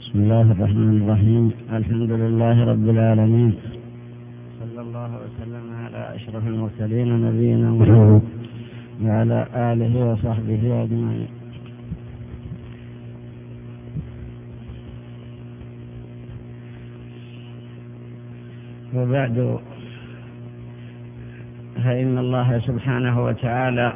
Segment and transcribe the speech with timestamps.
[0.00, 1.44] بسم الله الرحمن الرحيم.
[1.72, 3.52] الحمد لله رب العالمين.
[4.60, 8.22] صلى الله وسلم على أشرف المرسلين نبينا محمد
[9.02, 11.30] وعلى آله وصحبه أجمعين.
[18.94, 19.58] وبعد
[21.84, 23.92] فإن الله سبحانه وتعالى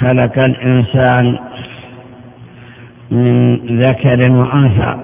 [0.00, 1.38] خلق الإنسان
[3.10, 4.94] من ذكر وأنثى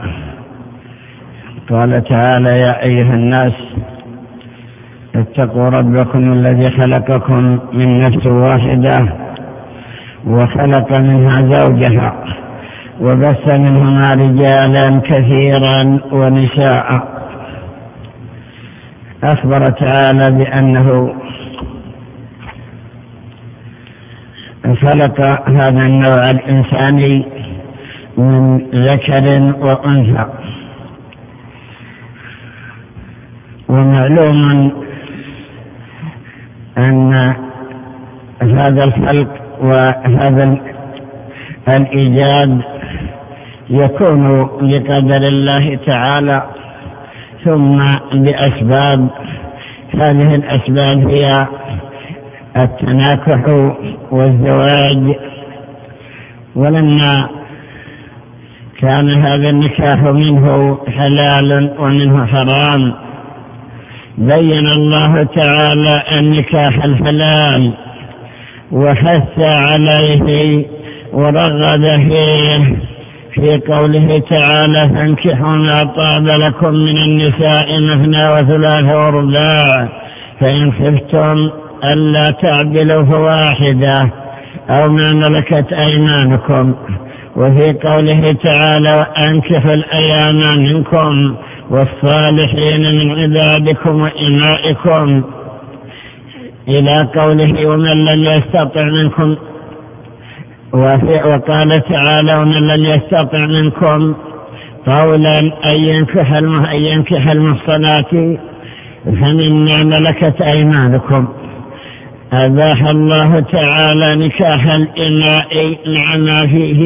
[1.70, 3.52] قال تعالى يا أيها الناس
[5.14, 9.14] اتقوا ربكم الذي خلقكم من نفس واحدة
[10.26, 12.24] وخلق منها زوجها
[13.00, 16.88] وبث منهما رجالا كثيرا ونساء.
[19.24, 21.14] أخبر تعالى بأنه
[24.82, 27.43] خلق هذا النوع الإنساني
[28.18, 30.26] من ذكر وأنثى.
[33.68, 34.72] ومعلوم
[36.78, 37.14] أن
[38.42, 39.28] هذا الخلق
[39.60, 40.58] وهذا
[41.68, 42.60] الإيجاد
[43.70, 44.22] يكون
[44.60, 46.42] بقدر الله تعالى
[47.44, 47.76] ثم
[48.12, 49.08] بأسباب.
[50.02, 51.46] هذه الأسباب هي
[52.56, 53.44] التناكح
[54.10, 55.12] والزواج.
[56.56, 57.43] ولما
[58.80, 62.94] كان هذا النكاح منه حلال ومنه حرام.
[64.18, 67.74] بين الله تعالى النكاح الحلال
[68.72, 70.66] وحث عليه
[71.12, 72.76] ورغب فيه
[73.34, 79.88] في قوله تعالى فانكحوا ما طاب لكم من النساء مثنى وثلاث ورباع
[80.40, 81.50] فإن خفتم
[81.92, 84.12] ألا تعدلوا فواحدة
[84.70, 86.74] أو ما ملكت أيمانكم.
[87.36, 91.36] وفي قوله تعالى وأنكحوا الأيام منكم
[91.70, 95.24] والصالحين من عبادكم وإمائكم.
[96.68, 99.36] إلى قوله ومن لم يستطع منكم
[100.72, 104.14] وقال تعالى ومن لم يستطع منكم
[104.86, 105.80] قولا أن
[106.74, 108.10] ينكح المحصنات
[109.04, 111.28] فمما ملكت أيمانكم.
[112.34, 116.80] أباح الله تعالى نكاح الإماء مع ما فيه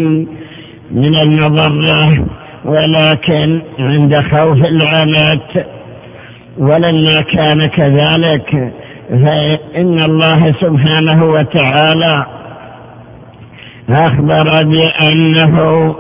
[0.90, 2.26] من المضرة
[2.64, 5.68] ولكن عند خوف العنات
[6.58, 8.72] ولما كان كذلك
[9.10, 12.14] فإن الله سبحانه وتعالى
[13.90, 15.94] أخبر بأنه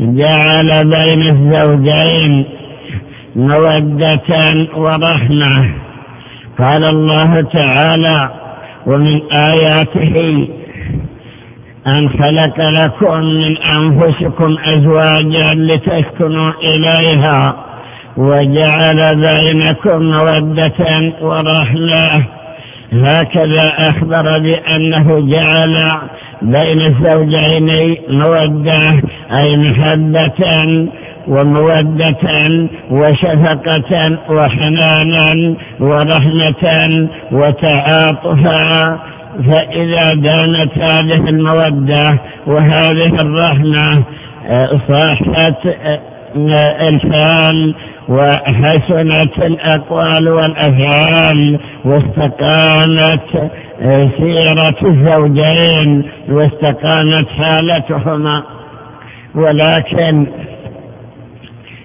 [0.00, 2.46] جعل بين الزوجين
[3.36, 4.28] مودة
[4.76, 5.74] ورحمة.
[6.58, 8.47] قال الله تعالى
[8.88, 10.14] ومن آياته
[11.88, 17.64] أن خلق لكم من أنفسكم أزواجا لتسكنوا إليها
[18.16, 22.26] وجعل بينكم مودة ورحمة.
[22.92, 25.74] هكذا أخبر بأنه جعل
[26.42, 27.68] بين الزوجين
[28.08, 29.02] مودة
[29.40, 30.38] أي محبة
[31.28, 32.24] ومودة
[32.90, 38.98] وشفقة وحنانا ورحمة وتعاطفا
[39.48, 44.04] فإذا دامت هذه المودة وهذه الرحمة
[44.88, 45.66] صاحت
[46.88, 47.74] الفال
[48.08, 53.50] وحسنت الأقوال والأفعال واستقامت
[54.18, 58.42] سيرة الزوجين واستقامت حالتهما.
[59.34, 60.26] ولكن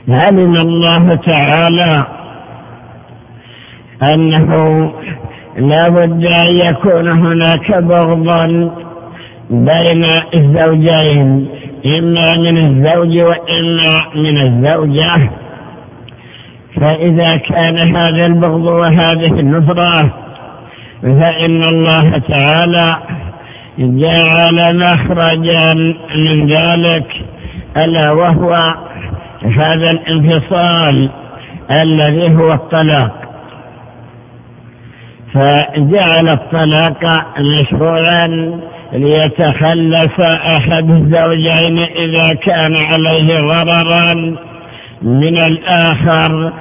[0.09, 2.05] علم الله تعالى
[4.13, 4.81] أنه
[5.57, 8.45] لا بد أن يكون هناك بغضا
[9.49, 10.03] بين
[10.37, 11.47] الزوجين
[11.99, 15.29] إما من الزوج وإما من الزوجة.
[16.81, 20.13] فإذا كان هذا البغض وهذه النفرة
[21.01, 22.95] فإن الله تعالى
[23.79, 25.73] جعل مخرجا
[26.19, 27.07] من ذلك
[27.77, 28.53] ألا وهو
[29.44, 31.12] هذا الانفصال
[31.72, 33.24] الذي هو الطلاق.
[35.34, 38.28] فجعل الطلاق مشروعا
[38.94, 44.13] ليتخلف أحد الزوجين إذا كان عليه ضررا
[45.01, 46.54] من الآخر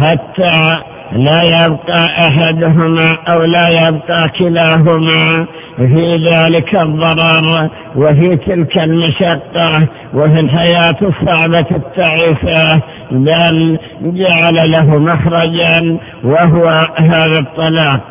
[0.00, 0.72] حتى
[1.12, 5.46] لا يبقى أحدهما أو لا يبقى كلاهما.
[5.76, 16.66] في ذلك الضرر وفي تلك المشقة وفي الحياة الصعبة التعيسة بل جعل له مخرجا وهو
[17.00, 18.04] هذا الطلاق.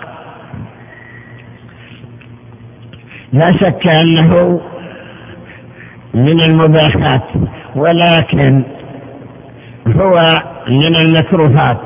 [3.33, 4.61] لا شك أنه
[6.13, 7.23] من المباحات
[7.75, 8.63] ولكن
[9.87, 10.21] هو
[10.67, 11.81] من المكروهات.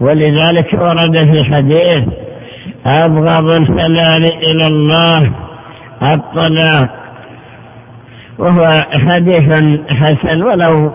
[0.00, 2.25] ولذلك ورد في حديث
[2.86, 5.22] أبغض الحلال إلى الله.
[6.02, 6.88] الطلاق.
[8.38, 10.92] وهو حديث حسن ولو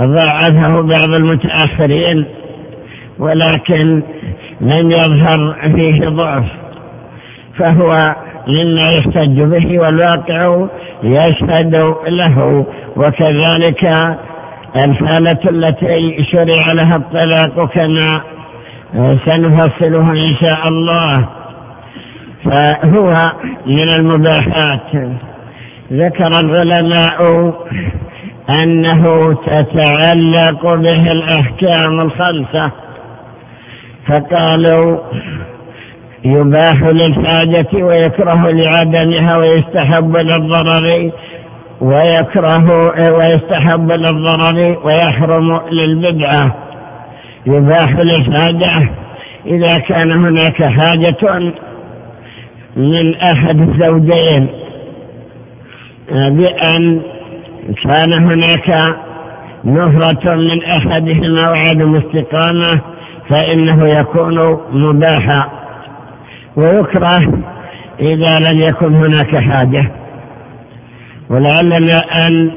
[0.00, 2.24] ضعفه بعض المتأخرين
[3.18, 4.02] ولكن
[4.60, 6.44] لم يظهر فيه ضعف.
[7.58, 8.14] فهو
[8.48, 10.68] مما يحتج به والواقع
[11.02, 11.76] يشهد
[12.08, 13.84] له وكذلك
[14.76, 18.37] الحالة التي شرع لها الطلاق كما
[18.94, 21.28] سنفصله إن شاء الله.
[22.44, 23.14] فهو
[23.66, 24.90] من المباحات.
[25.92, 27.52] ذكر العلماء
[28.62, 32.72] أنه تتعلق به الأحكام الخمسة.
[34.08, 34.98] فقالوا
[36.24, 41.12] يباح للحاجة ويكره لعدمها ويستحب للضرر
[41.80, 42.70] ويكره
[43.14, 46.67] ويستحب للضرر ويحرم للبدعة.
[47.48, 48.90] يباح للحاجة
[49.46, 51.52] إذا كان هناك حاجة
[52.76, 54.48] من أحد الزوجين
[56.10, 57.02] بأن
[57.84, 58.96] كان هناك
[59.64, 62.82] نفرة من أحدهما وعدم استقامة
[63.30, 65.50] فإنه يكون مباحا.
[66.56, 67.42] ويكره
[68.00, 69.92] إذا لم يكن هناك حاجة.
[71.30, 72.50] ولعلنا أن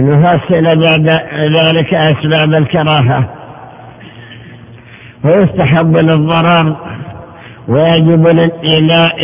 [0.00, 1.10] نفصل بعد
[1.42, 3.28] ذلك أسباب الكراهة.
[5.24, 6.76] ويستحب للضرر
[7.68, 9.18] ويجب للإيلاء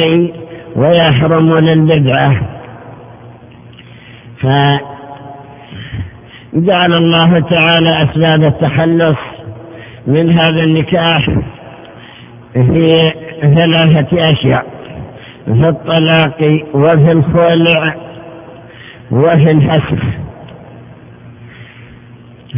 [0.77, 2.33] ويحرم للبدعة.
[4.43, 4.83] فجعل
[6.93, 9.19] الله تعالى أسباب التخلص
[10.07, 11.19] من هذا النكاح
[12.53, 13.11] في
[13.43, 14.67] ثلاثة أشياء
[15.47, 16.39] في الطلاق
[16.75, 17.97] وفي الخلع
[19.11, 20.24] وفي الحسف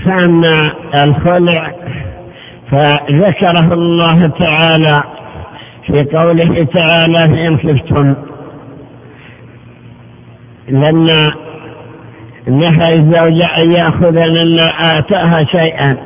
[0.05, 0.71] فأما
[1.05, 1.75] الخلع
[2.73, 5.03] فذكره الله تعالى
[5.87, 8.15] في قوله تعالى فإن خفتم.
[10.69, 11.31] لما
[12.49, 15.97] نهى الزوج أن يأخذ مما آتاها شيئا.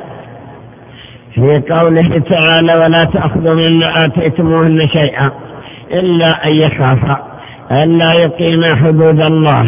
[1.35, 5.31] في قوله تعالى ولا تأخذوا مما آتيتموهن شيئا
[5.91, 7.23] إلا أن يخافا
[7.71, 9.63] ألا يقيم حدود الله.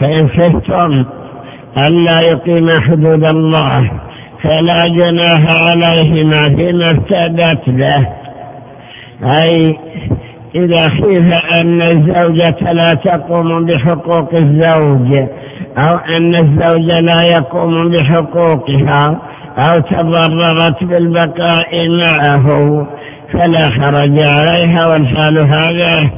[0.00, 1.04] فإن خفتم
[1.78, 3.90] ألا يقيم حدود الله
[4.42, 8.08] فلا جناح عليهما فيما افتدت به.
[9.22, 9.78] أي
[10.54, 15.16] إذا خيف أن الزوجة لا تقوم بحقوق الزوج
[15.78, 19.20] أو أن الزوج لا يقوم بحقوقها
[19.58, 22.46] أو تضررت بالبقاء معه
[23.32, 26.10] فلا حرج عليها والحال هذا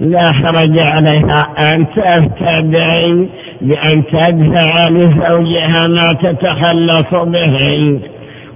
[0.00, 1.42] لا حرج عليها
[1.72, 3.28] أن تفتدعي
[3.60, 8.00] بأن تدفع لزوجها ما تتخلص به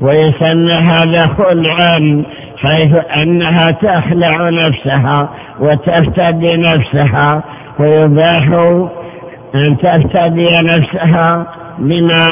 [0.01, 2.25] ويسمى هذا خلعا
[2.57, 5.31] حيث أنها تخلع نفسها
[5.61, 7.43] وتفتدي نفسها
[7.81, 8.43] ويباح
[9.57, 11.47] أن تفتدي نفسها
[11.79, 12.31] بما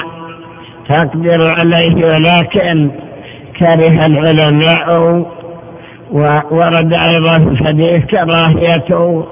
[0.88, 2.90] تقدر عليه ولكن
[3.58, 4.98] كره العلماء
[6.12, 9.24] وورد أيضا في الحديث كراهية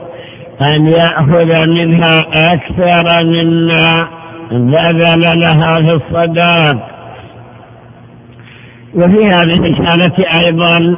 [0.62, 4.08] أن يأخذ منها أكثر مما
[4.50, 6.96] بذل لها في الصداق
[8.94, 10.96] وفي هذه الحالة أيضا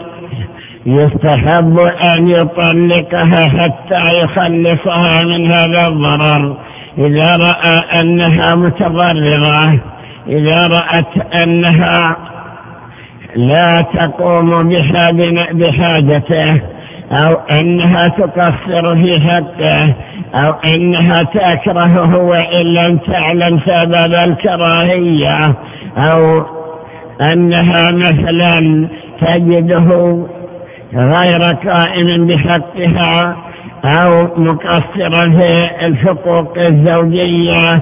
[0.86, 6.56] يستحب أن يطلقها حتى يخلصها من هذا الضرر.
[6.98, 9.80] إذا رأى أنها متضررة
[10.28, 12.16] إذا رأت أنها
[13.36, 14.50] لا تقوم
[15.52, 16.62] بحاجته
[17.12, 19.94] أو أنها تقصر في حقه
[20.34, 25.54] أو أنها تكرهه وإن لم تعلم سبب الكراهية
[25.96, 26.46] أو
[27.32, 28.88] أنها مثلا
[29.20, 30.26] تجده
[30.94, 33.36] غير قائم بحقها
[33.84, 37.78] أو مقصرا في الحقوق الزوجية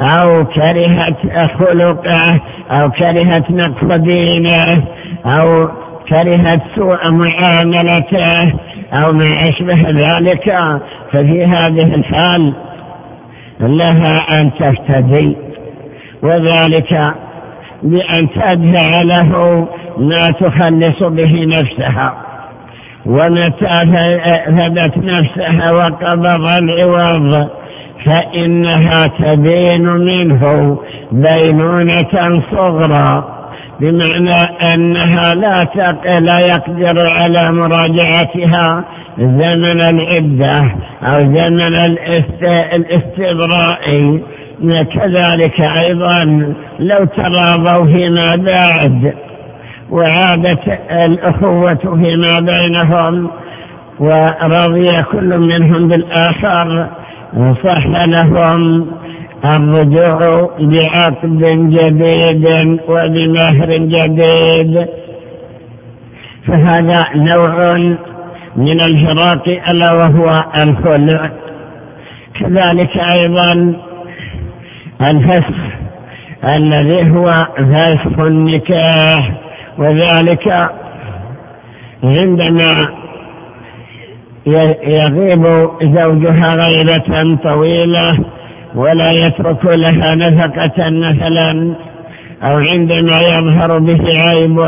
[0.00, 4.84] أو كرهت خلقه أو كرهت نقص دينه
[5.26, 5.68] أو
[6.10, 8.52] كرهت سوء معاملته
[8.94, 10.54] أو ما أشبه ذلك
[11.12, 12.54] ففي هذه الحال
[13.60, 15.36] لها أن تفتدي
[16.22, 17.14] وذلك
[17.82, 19.68] بأن تدفع له
[19.98, 22.26] ما تخلص به نفسها.
[23.06, 23.70] ومتى
[24.46, 27.48] ثبت نفسها وقبض العوض
[28.06, 30.76] فإنها تبين منه
[31.12, 33.39] بينونة صغرى.
[33.80, 34.40] بمعنى
[34.74, 35.64] أنها لا
[36.20, 38.84] لا يقدر على مراجعتها
[39.18, 41.76] زمن العدة أو زمن
[42.76, 44.20] الاستبراء.
[44.94, 46.24] كذلك أيضا
[46.78, 49.14] لو تراضوا فيما بعد
[49.90, 53.30] وعادت الأخوة فيما بينهم
[53.98, 56.90] ورضي كل منهم بالآخر
[57.64, 58.86] صح لهم
[59.44, 61.38] الرجوع بعقد
[61.70, 62.46] جديد
[62.88, 64.86] وبمهر جديد
[66.46, 67.74] فهذا نوع
[68.56, 71.32] من الفراق ألا وهو الخلع
[72.40, 73.74] كذلك أيضا
[75.02, 75.56] الفسخ
[76.56, 77.26] الذي هو
[77.72, 79.32] فسخ النكاح
[79.78, 80.48] وذلك
[82.04, 82.76] عندما
[84.46, 85.46] يغيب
[85.82, 88.24] زوجها غيبة طويلة
[88.74, 91.74] ولا يترك لها نفقة مثلا
[92.42, 93.98] أو عندما يظهر به
[94.28, 94.58] عيب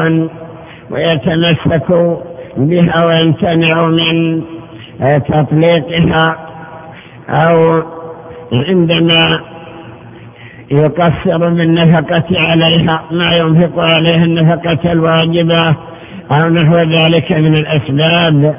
[0.90, 1.88] ويتمسك
[2.56, 4.42] بها ويمتنع من
[5.00, 6.37] تطليقها
[7.28, 7.82] أو
[8.52, 9.26] عندما
[10.71, 15.76] يقصر بالنفقة عليها ما ينفق عليها النفقة الواجبة
[16.32, 18.56] أو نحو ذلك من الأسباب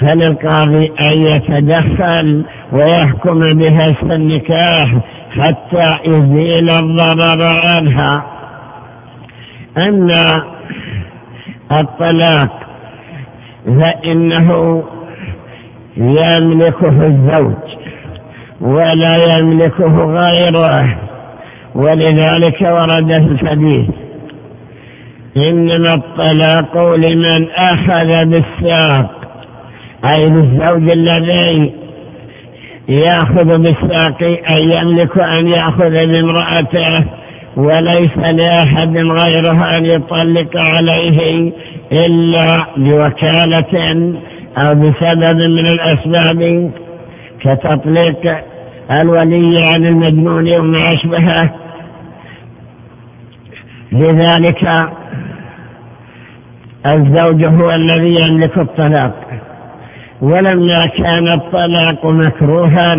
[0.00, 4.94] فللقاضي أن يتدخل ويحكم بهذا النكاح
[5.30, 8.26] حتى يزيل الضرر عنها.
[9.76, 10.44] أما
[11.80, 12.62] الطلاق
[13.66, 14.82] فإنه
[15.96, 17.54] يملكه الزوج
[18.60, 20.98] ولا يملكه غيره
[21.74, 23.90] ولذلك ورد في الحديث
[25.48, 29.10] إنما الطلاق لمن أخذ بالساق
[30.04, 31.81] أي للزوج الذي
[32.88, 37.06] يأخذ بالساق أي يملك أن يأخذ بامرأته
[37.56, 41.52] وليس لأحد غيره أن يطلق عليه
[41.92, 43.74] إلا بوكالة
[44.58, 46.70] أو بسبب من الأسباب
[47.40, 48.44] كتطليق
[49.00, 51.54] الولي عن المجنون وما أشبهه.
[53.92, 54.64] لذلك
[56.86, 59.21] الزوج هو الذي يملك الطلاق.
[60.22, 62.92] ولما كان الطلاق مكروها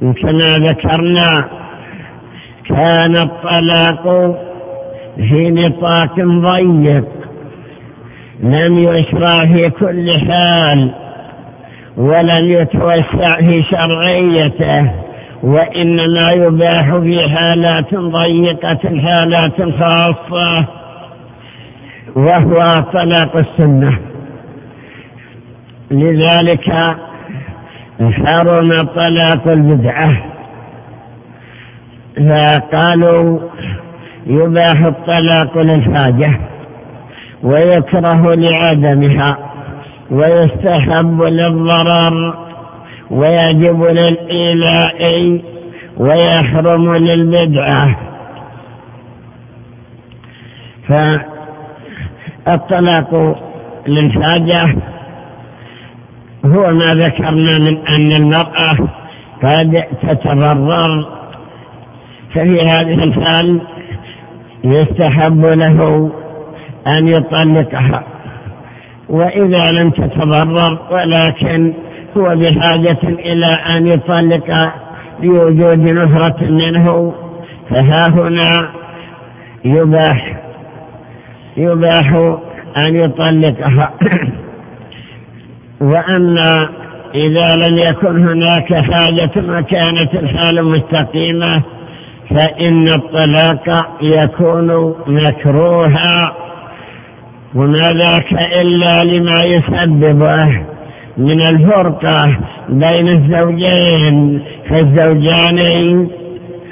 [0.00, 1.48] كما ذكرنا
[2.68, 4.02] كان الطلاق
[5.16, 7.04] في نطاق ضيق
[8.40, 10.94] لم يشرع في كل حال
[11.96, 14.92] ولم يتوسع في شرعيته
[15.42, 20.66] وإنما يباح في حالات ضيقة حالات خاصة
[22.16, 23.98] وهو طلاق السنة.
[25.90, 26.70] لذلك
[28.00, 30.22] حرم طلاق البدعة.
[32.28, 33.38] فقالوا
[34.26, 36.40] يباح الطلاق للحاجة
[37.42, 39.38] ويكره لعدمها
[40.10, 42.46] ويستحب للضرر
[43.10, 45.40] ويجب للإيلاء
[45.96, 47.96] ويحرم للبدعة.
[52.46, 53.12] فالطلاق
[53.86, 54.62] للحاجة
[56.46, 58.88] هو ما ذكرنا من أن المرأة
[59.42, 61.08] قد تتضرر
[62.34, 63.60] ففي هذه الحال
[64.64, 66.10] يستحب له
[66.98, 68.04] أن يطلقها.
[69.08, 71.74] وإذا لم تتضرر ولكن
[72.16, 74.72] هو بحاجة إلى أن يطلق
[75.22, 77.14] لوجود نفرة منه
[77.70, 78.70] فها هنا
[79.64, 80.42] يباح
[81.56, 82.12] يباح
[82.80, 83.92] أن يطلقها.
[85.80, 86.56] وأما
[87.14, 91.62] إذا لم يكن هناك حاجة وكانت الحال مستقيمة
[92.30, 96.26] فإن الطلاق يكون مكروها.
[97.54, 100.46] وما ذاك إلا لما يسببه
[101.18, 105.58] من الفرقة بين الزوجين فالزوجان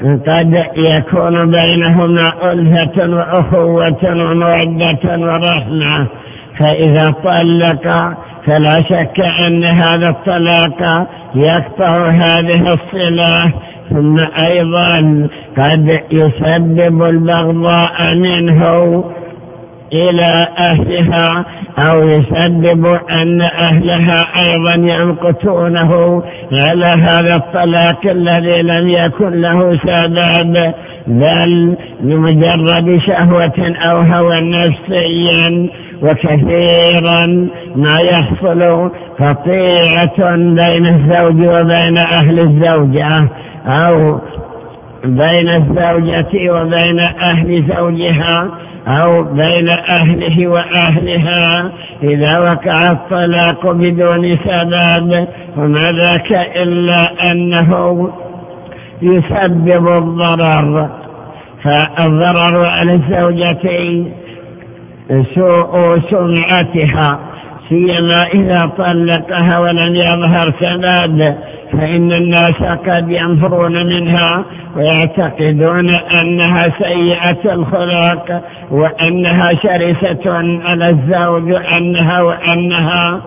[0.03, 6.09] قد يكون بينهما ألفة وأخوة ومودة ورحمة.
[6.61, 8.15] فإذا طلق
[8.47, 13.53] فلا شك أن هذا الطلاق يقطع هذه الصلة
[13.91, 14.15] ثم
[14.49, 19.05] أيضا قد يسبب البغضاء منه
[19.93, 21.45] إلى أهلها
[21.79, 22.87] أو يسبب
[23.23, 26.23] أن أهلها أيضا يمقتونه
[26.59, 30.75] على هذا الطلاق الذي لم يكن له سبب
[31.07, 35.69] بل لمجرد شهوة أو هوى نفسيا.
[36.03, 37.27] وكثيرا
[37.77, 43.31] ما يحصل قطيعة بين الزوج وبين أهل الزوجة
[43.67, 44.21] أو
[45.05, 48.51] بين الزوجة وبين أهل زوجها
[48.89, 51.73] أو بين أهله وأهلها.
[52.03, 58.11] إذا وقع الطلاق بدون سبب وما ذاك إلا أنه
[59.03, 60.91] يسبب الضرر.
[61.65, 63.69] فالضرر على الزوجة
[65.09, 67.21] سوء سمعتها
[67.69, 71.35] سيما إذا طلقها ولم يظهر سبب
[71.73, 72.55] فإن الناس
[72.89, 74.45] قد ينفرون منها
[74.77, 75.91] ويعتقدون
[76.23, 80.31] أنها سيئة الخلق وأنها شرسة
[80.69, 83.23] على الزوج أنها وأنها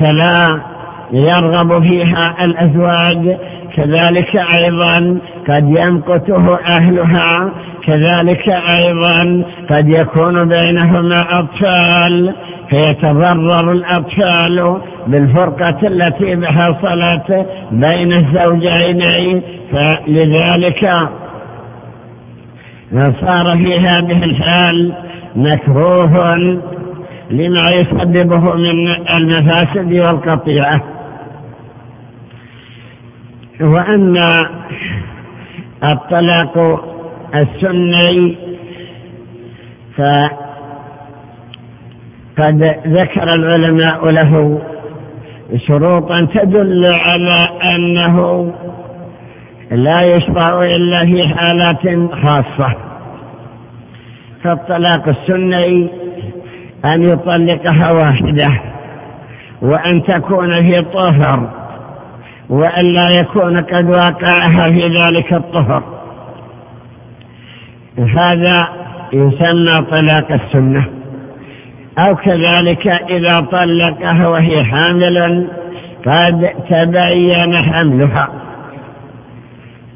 [0.00, 0.60] فلا
[1.12, 3.36] يرغب فيها الأزواج
[3.76, 5.18] كذلك أيضا
[5.48, 7.50] قد يمقته أهلها
[7.88, 12.34] كذلك أيضا قد يكون بينهما أطفال
[12.70, 19.42] فيتضرر الأطفال بالفرقة التي حصلت بين الزوجين.
[19.72, 20.90] فلذلك
[22.92, 24.94] صار في هذه الحال
[25.36, 26.36] مكروه
[27.30, 30.80] لما يسببه من المفاسد والقطيعة.
[33.60, 34.40] وأما
[35.84, 36.84] الطلاق
[37.34, 38.36] السني.
[39.96, 40.38] فقد
[42.86, 44.62] ذكر العلماء له
[45.68, 47.38] شروطا تدل على
[47.74, 48.16] أنه
[49.70, 52.74] لا يشرع إلا في حالات خاصة.
[54.44, 55.90] فالطلاق السني
[56.94, 58.60] أن يطلقها واحدة
[59.62, 61.50] وأن تكون في طهر
[62.48, 65.97] وأن لا يكون قد واقعها في ذلك الطهر.
[67.98, 68.68] هذا
[69.12, 70.88] يسمى طلاق السنة.
[71.98, 75.48] أو كذلك إذا طلقها وهي حامل
[76.06, 78.28] قد تبين حملها.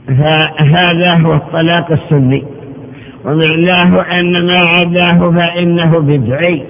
[0.06, 2.44] فهذا هو الطلاق السني.
[3.25, 6.64] ومعناه أن ما عداه فإنه بدعي.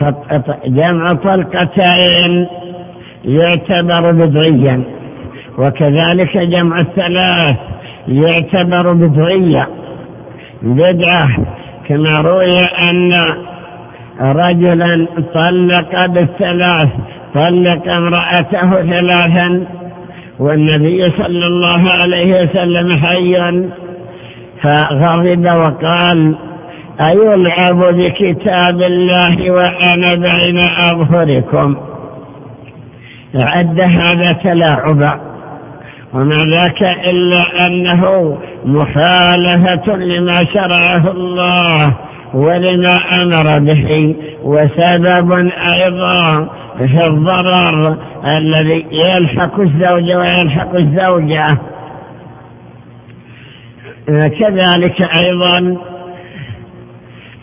[0.00, 2.46] فجمع طلقتين
[3.24, 4.84] يعتبر بدعيا.
[5.58, 7.56] وكذلك جمع الثلاث
[8.08, 9.83] يعتبر بدعيا.
[10.64, 11.26] بدعة
[11.88, 13.12] كما روي أن
[14.20, 16.88] رجلا طلق بالثلاث
[17.34, 19.66] طلق امرأته ثلاثا
[20.38, 23.30] والنبي صلى الله عليه وسلم حي
[24.62, 26.36] فغضب وقال
[27.00, 31.76] أيلعب بكتاب الله وأنا بين أظهركم؟
[33.42, 35.33] عد هذا تلاعبا
[36.14, 41.96] وما ذاك إلا أنه مخالفة لما شرعه الله
[42.34, 45.32] ولما أمر به وسبب
[45.74, 46.48] أيضا
[46.78, 51.44] في الضرر الذي يلحق الزوج ويلحق الزوجة.
[54.28, 55.76] كذلك أيضا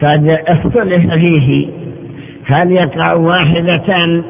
[0.04, 1.68] قد اختلف فيه
[2.52, 4.24] هل يقع واحدة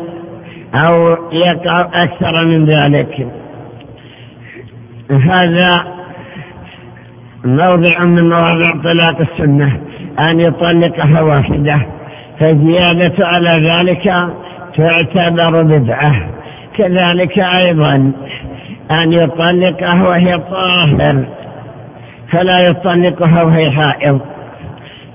[0.76, 3.28] أو يقع أكثر من ذلك.
[5.12, 5.78] هذا
[7.46, 9.82] موضع من مواضع طلاق السنة
[10.30, 11.88] أن يطلقها واحدة
[12.42, 14.14] فالزيادة على ذلك
[14.78, 16.12] تعتبر بدعة.
[16.78, 17.96] كذلك أيضا
[19.04, 21.26] أن يطلقها وهي طاهر
[22.34, 24.22] فلا يطلقها وهي حائض.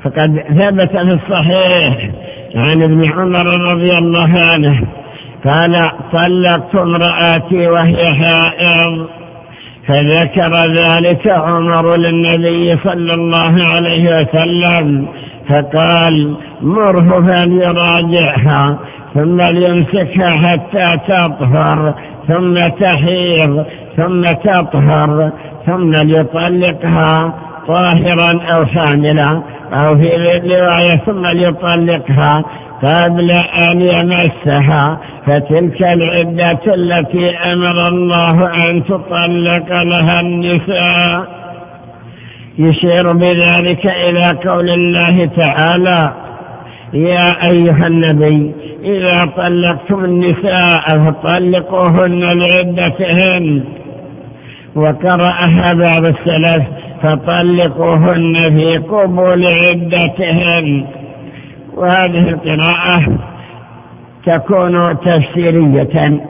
[0.05, 2.11] فقد ثبت في الصحيح
[2.57, 4.87] عن ابن عمر رضي الله عنه
[5.47, 5.73] قال
[6.13, 9.16] طلقت امرأتي وهي حائض.
[9.89, 15.09] فذكر ذلك عمر للنبي صلى الله عليه وسلم
[15.51, 18.79] فقال مره فليراجعها
[19.15, 21.95] ثم ليمسكها حتى تطهر
[22.29, 23.65] ثم تحيض
[23.97, 25.33] ثم تطهر
[25.67, 27.35] ثم ليطلقها
[27.69, 29.43] طاهرا أو حاملا
[29.75, 30.09] أو في
[30.45, 32.45] رواية ثم ليطلقها
[32.83, 33.31] قبل
[33.71, 41.37] أن يمسها فتلك العدة التي أمر الله أن تطلق لها النساء.
[42.59, 46.15] يشير بذلك إلى قول الله تعالى
[46.93, 53.65] يا أيها النبي إذا طلقتم النساء فطلقوهن لعدتهن.
[54.75, 56.65] وقرأها بعض السلف
[57.03, 60.87] فطلقوهن في قبول عدتهن.
[61.77, 63.19] وهذه القراءة
[64.27, 66.21] تكون تفسيرية.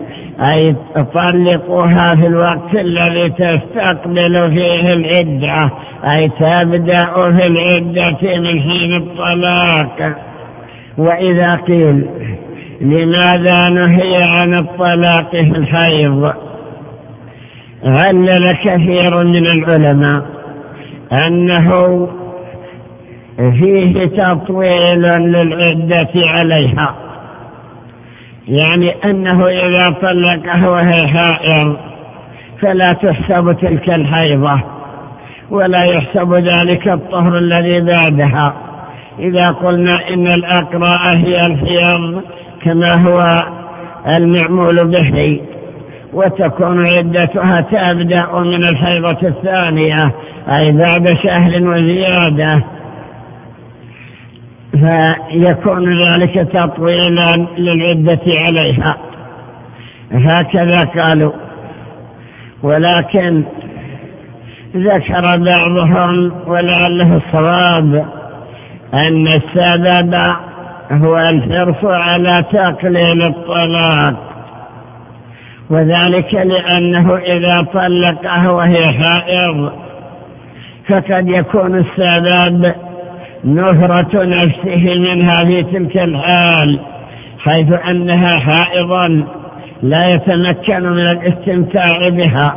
[0.52, 0.76] أي
[1.14, 5.70] طلقوها في الوقت الذي تستقبل فيه العدة.
[6.14, 10.16] أي تبدأ في العدة من حين الطلاق.
[10.98, 12.06] وإذا قيل
[12.80, 16.32] لماذا نهي عن الطلاق في الحيض؟
[17.84, 20.26] علل كثير من العلماء
[21.26, 22.08] أنه
[23.36, 26.94] فيه تطويل للعدة عليها.
[28.48, 31.76] يعني أنه إذا طلقها وهي حائر
[32.62, 34.62] فلا تحسب تلك الحيضة
[35.50, 38.54] ولا يحسب ذلك الطهر الذي بعدها.
[39.18, 42.22] إذا قلنا إن الأقراء هي الحيض
[42.64, 43.38] كما هو
[44.18, 45.40] المعمول به
[46.12, 50.04] وتكون عدتها تبدأ من الحيضة الثانية
[50.52, 52.64] أي بعد شهر وزيادة.
[54.76, 58.96] فيكون ذلك تطويلا للعدة عليها.
[60.12, 61.32] هكذا قالوا.
[62.62, 63.44] ولكن
[64.76, 68.06] ذكر بعضهم ولعله الصواب
[68.94, 70.14] أن السبب
[71.04, 74.26] هو الحرص على تقليل الطلاق.
[75.70, 79.72] وذلك لأنه إذا طلقه وهي حائض
[80.90, 82.85] فقد يكون السبب
[83.46, 86.80] نفرة نفسه منها في تلك الحال
[87.38, 89.26] حيث أنها حائضا
[89.82, 92.56] لا يتمكن من الاستمتاع بها.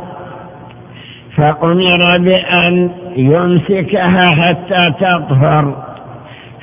[1.36, 5.84] فأمر بأن يمسكها حتى تطهر.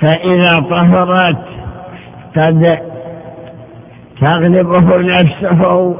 [0.01, 1.45] فإذا طهرت
[2.37, 2.79] قد
[4.21, 5.95] تغلبه نفسه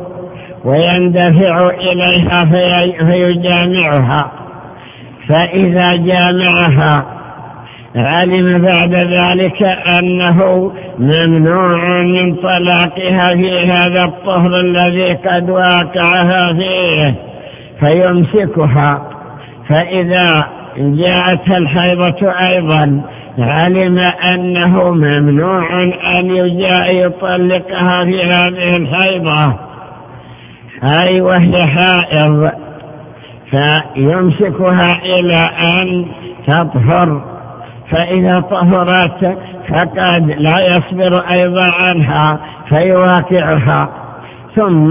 [0.65, 4.31] ويندفع إليها في فيجامعها.
[5.29, 7.16] فإذا جامعها
[7.95, 9.63] علم بعد ذلك
[9.99, 17.15] أنه ممنوع من طلاقها في هذا الطهر الذي قد واقعها فيه
[17.81, 19.09] فيمسكها.
[19.69, 20.43] فإذا
[20.77, 23.01] جاءت الحيضة أيضا
[23.39, 23.99] علم
[24.33, 25.81] أنه ممنوع
[26.19, 26.35] أن
[26.91, 29.59] يطلقها في هذه الحيضة.
[30.83, 32.51] أي وهي حائض
[33.51, 35.45] فيمسكها إلى
[35.81, 36.05] أن
[36.47, 37.36] تطهر.
[37.91, 39.37] فإذا طهرت
[39.69, 43.89] فقد لا يصبر أيضا عنها فيواقعها
[44.57, 44.89] ثم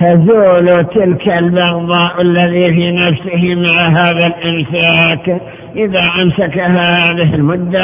[0.00, 5.42] تزول تلك البغضاء الذي في نفسه مع هذا الإمساك
[5.76, 7.82] إذا أمسكها هذه المدة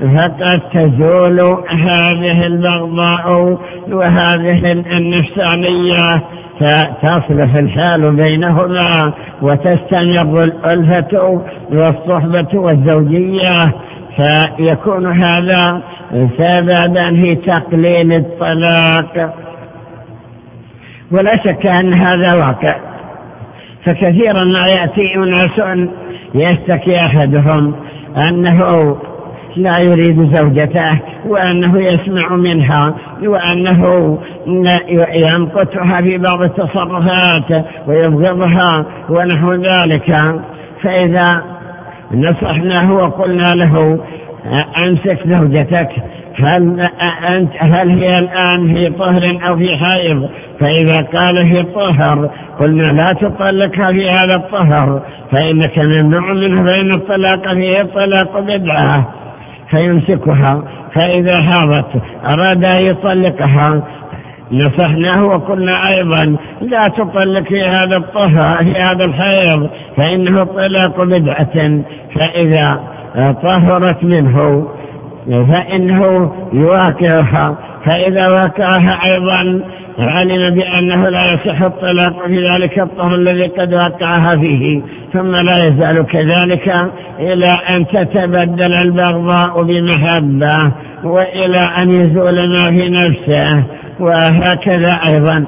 [0.00, 6.22] فقد تزول هذه البغضاء وهذه النفسانية
[6.60, 13.52] فتصلح الحال بينهما وتستمر الألفة والصحبة والزوجية.
[14.18, 19.34] فيكون هذا سببا في تقليل الطلاق.
[21.12, 22.78] ولا شك أن هذا واقع.
[23.86, 25.88] فكثيرا ما يأتي أناس
[26.34, 27.74] يشتكي أحدهم
[28.28, 28.96] أنه
[29.56, 34.18] لا يريد زوجته وأنه يسمع منها وأنه
[35.18, 40.14] يمقتها في بعض التصرفات ويبغضها ونحو ذلك.
[40.82, 41.42] فإذا
[42.12, 43.98] نصحناه وقلنا له
[44.86, 45.88] أمسك زوجتك
[46.46, 46.82] هل,
[47.30, 50.28] أنت هل هي الآن في طهر أو في حائض؟
[50.60, 52.30] فإذا قال في طهر
[52.60, 59.17] قلنا لا تطلقها في هذا الطهر فإنك ممنوع منه فإن الطلاق فيه الطلاق بدعة.
[59.70, 60.62] فيمسكها
[60.96, 63.82] فإذا حاضت أراد أن يطلقها.
[64.52, 71.82] نصحناه وقلنا أيضا لا تطلق في هذا الطهر في هذا الحيض فإنه طلاق بدعة.
[72.14, 72.80] فإذا
[73.44, 74.68] طهرت منه
[75.26, 77.58] فإنه يواقعها.
[77.86, 79.64] فإذا واقعها أيضا
[80.00, 84.82] علم بأنه لا يصح الطلاق في ذلك الطهر الذي قد وقعها فيه
[85.14, 93.64] ثم لا يزال كذلك إلى أن تتبدل البغضاء بمحبة وإلى أن يزول ما في نفسه
[94.00, 95.44] وهكذا أيضا.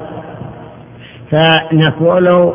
[1.31, 2.53] فنقول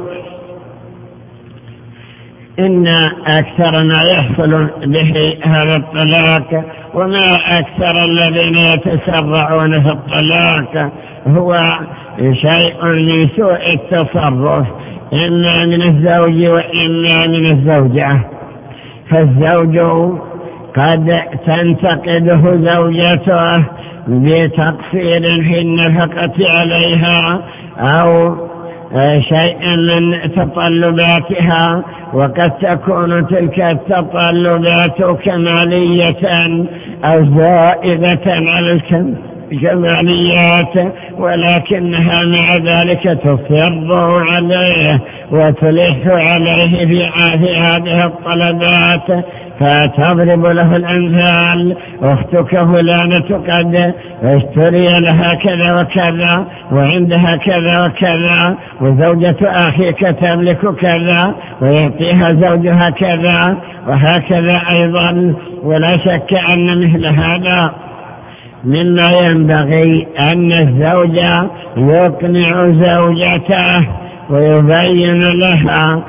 [2.61, 2.85] إن
[3.27, 6.65] أكثر ما يحصل به هذا الطلاق
[6.97, 10.93] وما أكثر الذين يتسرعون في الطلاق
[11.27, 11.53] هو
[12.45, 14.67] شيء من سوء التصرف
[15.25, 18.25] إما من الزوج وإما من الزوجة.
[19.13, 19.79] فالزوج
[20.79, 21.07] قد
[21.47, 23.67] تنتقده زوجته
[24.09, 27.43] بتقصير في النفقة عليها
[27.79, 28.37] أو
[29.14, 30.05] شيء من
[30.37, 36.22] تطلباتها وقد تكون تلك التطلبات كمالية
[37.05, 38.79] أو زائدة على
[39.53, 43.75] الكماليات ولكنها مع ذلك تصر
[44.31, 47.01] عليه وتلح عليه في
[47.59, 49.25] هذه الطلبات.
[49.61, 60.01] فتضرب له الأمثال أختك فلانة قد اشتري لها كذا وكذا وعندها كذا وكذا وزوجة أخيك
[60.01, 65.35] تملك كذا ويعطيها زوجها كذا وهكذا أيضا.
[65.62, 67.75] ولا شك أن مثل هذا
[68.64, 71.19] مما ينبغي أن الزوج
[71.77, 73.88] يقنع زوجته
[74.31, 76.05] ويبين لها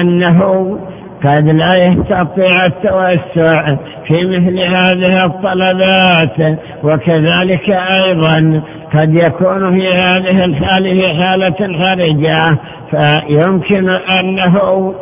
[0.00, 0.78] أنه
[1.24, 3.66] قد لا يستطيع التوسع
[4.06, 7.70] في مثل هذه الطلبات وكذلك
[8.06, 8.62] أيضا
[8.94, 12.58] قد يكون في هذه الحال في حالة خارجة
[12.90, 14.94] فيمكن أنه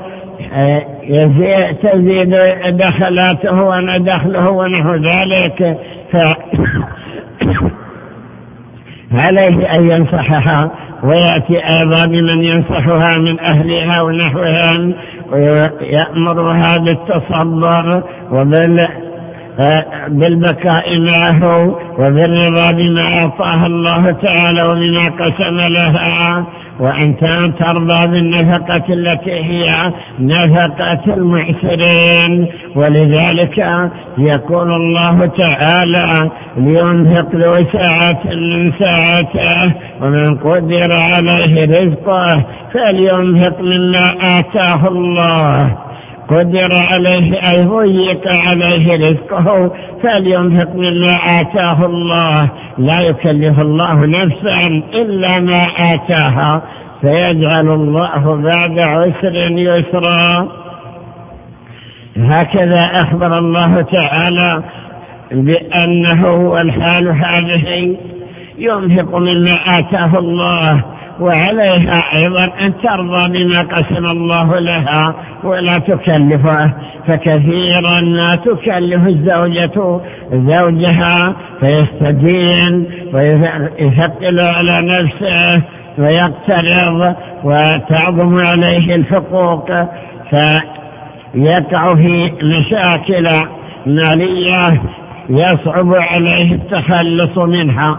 [0.52, 0.83] آه،
[1.83, 2.37] تزيد
[2.76, 5.78] دخلاته ودخله ونحو ذلك
[6.12, 6.16] ف
[9.22, 10.70] عليه أن ينصحها
[11.02, 14.94] ويأتي أيضا بمن ينصحها من أهلها ونحوها
[15.32, 19.07] ويأمرها بالتصبر وبال
[20.08, 21.66] بالبكاء معه
[21.98, 26.46] وبالرضا بما أعطاه الله تعالى وبما قسم لها
[26.80, 27.16] وأن
[27.58, 33.58] ترضى بالنفقة التي هي نفقة المعسرين ولذلك
[34.18, 42.44] يقول الله تعالى لينفق ذو ساعة من ساعته ومن قدر عليه رزقه
[42.74, 45.88] فلينفق مما آتاه الله.
[46.28, 52.50] قدر عليه أي ضيق عليه رزقه فلينفق مما آتاه الله.
[52.78, 56.62] لا يكلف الله نفسا إلا ما آتاها.
[57.00, 60.48] فيجعل الله بعد عسر يسرا.
[62.16, 64.62] هكذا أخبر الله تعالى
[65.30, 67.96] بأنه الحال هذه.
[68.58, 70.97] ينفق مما آتاه الله.
[71.20, 76.74] وعليها أيضا أن ترضى بما قسم الله لها ولا تكلفه
[77.09, 80.00] فكثيرا ما تكلف الزوجة
[80.33, 85.62] زوجها فيستدين ويثقل على نفسه
[85.98, 89.66] ويقترض وتعظم عليه الحقوق
[90.31, 93.26] فيقع في مشاكل
[93.87, 94.83] مالية
[95.31, 97.98] يصعب عليه التخلص منها.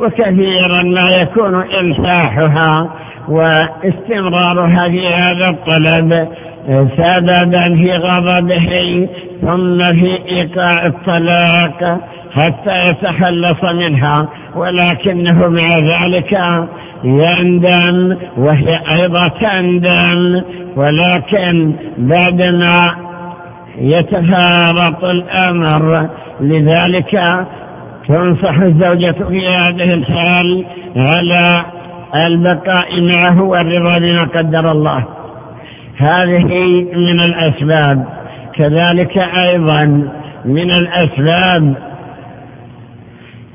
[0.00, 2.90] وكثيرا ما يكون إلحاحها
[3.28, 6.28] واستمرارها في هذا الطلب
[6.72, 9.08] سببا في غضبه
[9.46, 11.98] ثم في إيقاع الطلاق
[12.32, 14.28] حتى يتخلص منها.
[14.56, 16.32] ولكنه مع ذلك
[17.04, 20.42] يندم وهي أيضا تندم.
[20.76, 22.86] ولكن بعدما
[23.78, 26.08] يتفارط الأمر
[26.40, 27.14] لذلك
[28.08, 30.64] تنصح الزوجة في هذه الحال
[30.96, 31.64] على
[32.28, 35.04] البقاء معه والرضا بما قدر الله.
[35.96, 36.44] هذه
[36.94, 38.06] من الأسباب.
[38.58, 39.84] كذلك أيضا
[40.44, 41.74] من الأسباب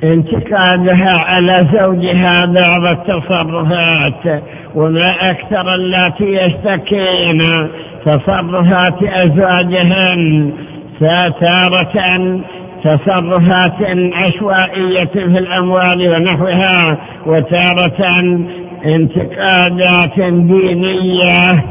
[0.04, 4.44] انتقادها على زوجها بعض التصرفات
[4.76, 7.38] وما أكثر اللاتي يشتكين
[8.06, 10.54] تصرفات أزواجهن
[11.42, 12.42] تارة
[12.84, 13.78] تصرفات
[14.14, 18.10] عشوائية في الأموال ونحوها وتارة
[18.96, 21.66] انتقادات دينية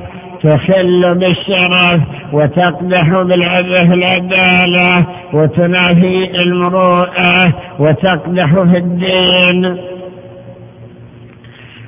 [0.45, 2.01] تخل بالشرف
[2.33, 9.79] وتقدح بالعدل العدالة وتنافي المروءة وتقدح في الدين.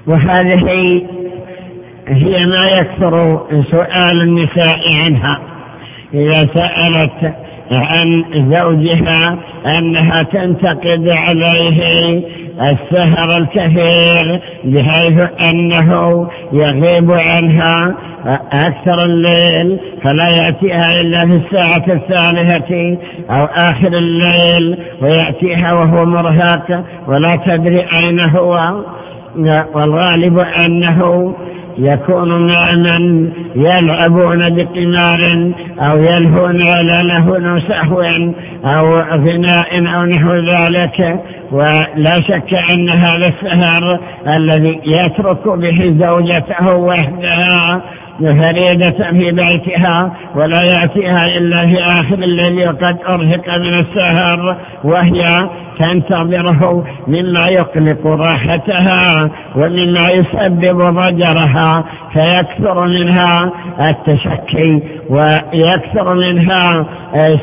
[0.07, 1.03] وهذه
[2.09, 3.41] هي ما يكثر
[3.73, 5.41] سؤال النساء عنها.
[6.15, 7.35] إذا سألت
[7.73, 9.39] عن زوجها
[9.79, 12.23] أنها تنتقد عليه
[12.61, 17.95] السهر الكثير بحيث أنه يغيب عنها
[18.53, 22.99] أكثر الليل فلا يأتيها إلا في الساعة الثالثة
[23.31, 28.55] أو آخر الليل ويأتيها وهو مرهق ولا تدري أين هو
[29.75, 31.35] والغالب أنه
[31.81, 35.19] يكون مع من يلعبون بقمار
[35.79, 38.03] أو يلهون على لهو سهو
[38.75, 41.21] أو غناء أو نحو ذلك
[41.53, 44.01] ولا شك أن هذا السهر
[44.37, 47.83] الذي يترك به زوجته وحدها
[48.27, 55.25] فريدة في بيتها ولا يأتيها إلا في آخر الليل وقد أرهق من السهر وهي
[55.79, 61.85] تنتظره مما يقلق راحتها ومما يسبب ضجرها.
[62.13, 66.87] فيكثر منها التشكي ويكثر منها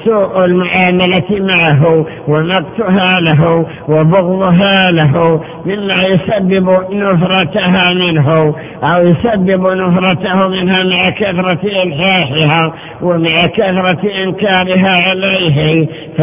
[0.06, 8.34] سوء المعاملة معه ومقتها له وبغضها له مما يسبب نفرتها منه
[8.84, 15.88] أو يسبب نفرته منها مع كثرة إلحاحها ومع كثرة إنكارها عليه.
[16.18, 16.22] ف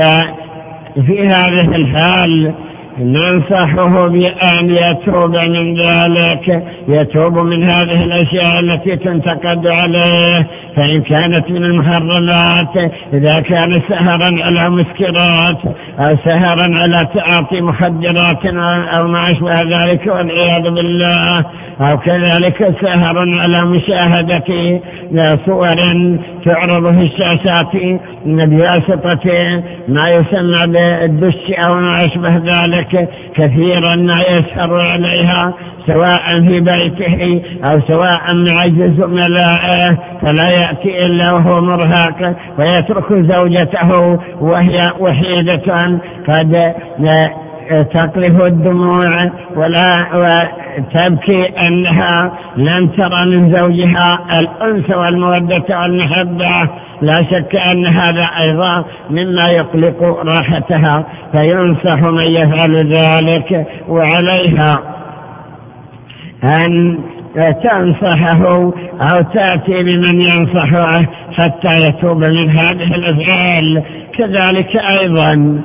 [0.94, 2.54] في هذه الحال
[2.98, 10.48] ننصحه بأن يتوب من ذلك يتوب من هذه الأشياء التي تنتقد عليه.
[10.76, 18.46] فإن كانت من المحرمات إذا كان سهرا على مسكرات أو سهرا على تعاطي مخدرات
[18.98, 21.38] أو ما أشبه ذلك والعياذ بالله.
[21.80, 24.80] أو كذلك سهرا على مشاهدة
[25.46, 25.66] صور
[26.46, 29.26] تعرض في الشاشات بواسطة
[29.88, 32.84] ما يسمى بالدش أو ما أشبه ذلك.
[33.38, 35.55] كثيرا ما يسهر عليها
[35.87, 38.64] سواء في بيته أو سواء مع
[38.99, 39.88] زملائه
[40.23, 46.01] فلا يأتي إلا وهو مرهق ويترك زوجته وهي وحيدة.
[46.29, 46.75] قد
[47.94, 56.70] تقلف الدموع ولا وتبكي أنها لم ترى من زوجها الأنس والمودة والمحبة.
[57.03, 64.77] لا شك أن هذا أيضا مما يقلق راحتها فينصح من يفعل ذلك وعليها
[66.44, 66.98] أن
[67.37, 68.72] تنصحه
[69.03, 71.03] أو تأتي بمن ينصحه
[71.38, 73.83] حتى يتوب من هذه الأفعال.
[74.18, 75.62] كذلك أيضا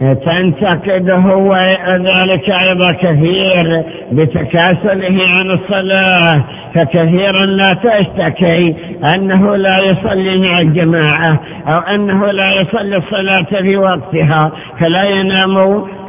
[0.00, 6.44] تنتقده وذلك أيضا كثير بتكاسله عن الصلاة
[6.76, 8.76] فكثيرا لا تشتكي
[9.14, 15.56] أنه لا يصلي مع الجماعة أو أنه لا يصلي الصلاة في وقتها فلا ينام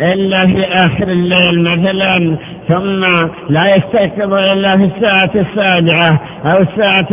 [0.02, 2.38] إلا في آخر الليل مثلا.
[2.72, 3.04] ثم
[3.50, 6.20] لا يستيقظ إلا في الساعة السابعة
[6.52, 7.08] أو الساعة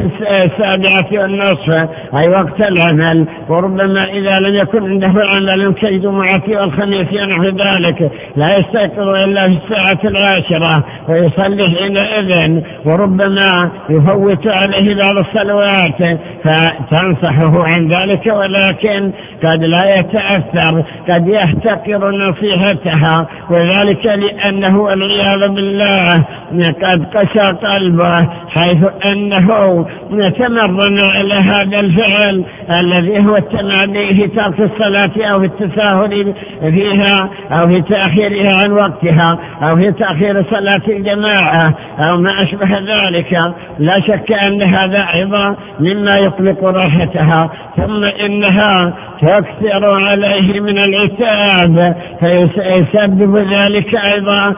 [0.45, 3.29] السابعة والنصف أي وقت العمل.
[3.49, 8.13] وربما إذا لم يكن عنده عمل كالجمعة والخميس ونحو ذلك.
[8.37, 12.63] لا يستيقظ إلا في الساعة العاشرة ويصلي حينئذ.
[12.87, 13.51] وربما
[13.91, 18.33] يفوت عليه بعض الصلوات فتنصحه عن ذلك.
[18.33, 19.13] ولكن
[19.45, 23.29] قد لا يتأثر قد يحتقر نصيحتها.
[23.51, 28.13] وذلك لأنه والعياذ بالله قد قسى قلبه
[28.49, 32.45] حيث أنه يتمرن على هذا الفعل
[32.81, 39.39] الذي هو التمادي في ترك الصلاة أو في التساهل فيها أو في تأخيرها عن وقتها
[39.63, 43.37] أو في تأخير صلاة الجماعة أو ما أشبه ذلك.
[43.79, 47.51] لا شك أن هذا أيضا مما يطلق راحتها.
[47.77, 54.55] ثم إنها تكثر عليه من العتاب فيسبب ذلك أيضا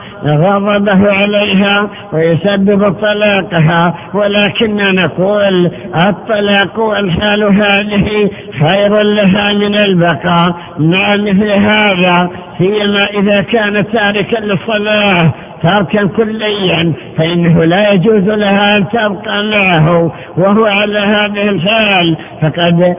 [0.81, 3.95] غضبه عليها ويسبب طلاقها.
[4.13, 5.71] ولكننا نقول
[6.09, 8.29] الطلاق والحال هذه
[8.61, 10.51] خير لها من البقاء.
[10.79, 12.29] مع مثل هذا.
[12.59, 15.33] سيما إذا كان تاركا للصلاة.
[15.63, 22.17] تركا كليا فإنه لا يجوز لها أن تبقى معه وهو على هذه الحال.
[22.41, 22.95] فقد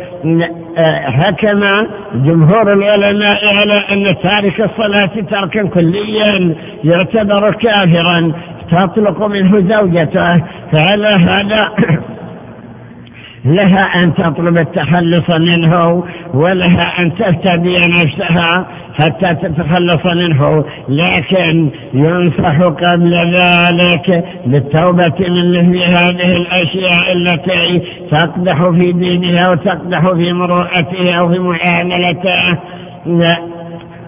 [1.07, 1.61] حكم
[2.15, 8.33] جمهور العلماء على أن تارك الصلاة تركا كليا يعتبر كافرا
[8.73, 11.73] تطلق منه زوجته فعلى هذا
[13.45, 18.67] لها أن تطلب التخلص منه ولها أن تفتدي نفسها
[19.01, 20.65] حتى تتخلص منه.
[20.89, 30.33] لكن ينصح قبل ذلك بالتوبة من مثل هذه الأشياء التي تقدح في دينها وتقدح في
[30.33, 32.59] مروءته أو في معاملته.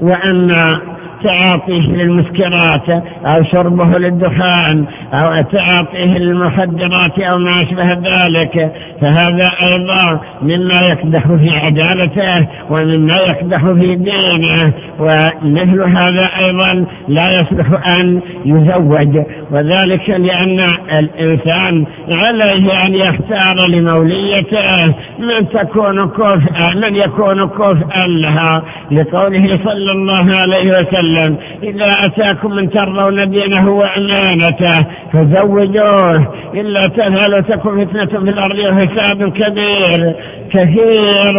[0.02, 0.93] وأما
[1.24, 2.88] تعاطيه للمسكرات
[3.26, 11.58] أو شربه للدخان أو تعاطيه للمخدرات أو ما أشبه ذلك فهذا أيضا مما يقدح في
[11.64, 19.18] عدالته ومما يقدح في دينه ومثل هذا أيضا لا يصلح أن يزوج
[19.50, 20.60] وذلك لأن
[20.98, 30.26] الإنسان عليه أن يختار لموليته من تكون كفءا من يكون كفءا لها لقوله صلى الله
[30.40, 31.13] عليه وسلم
[31.62, 36.34] إذا أتاكم من ترضون دينه وأمانته فزوجوه.
[36.54, 40.14] إلا تذهل تكون فتنة في الأرض وفساد كبير.
[40.54, 41.34] كثير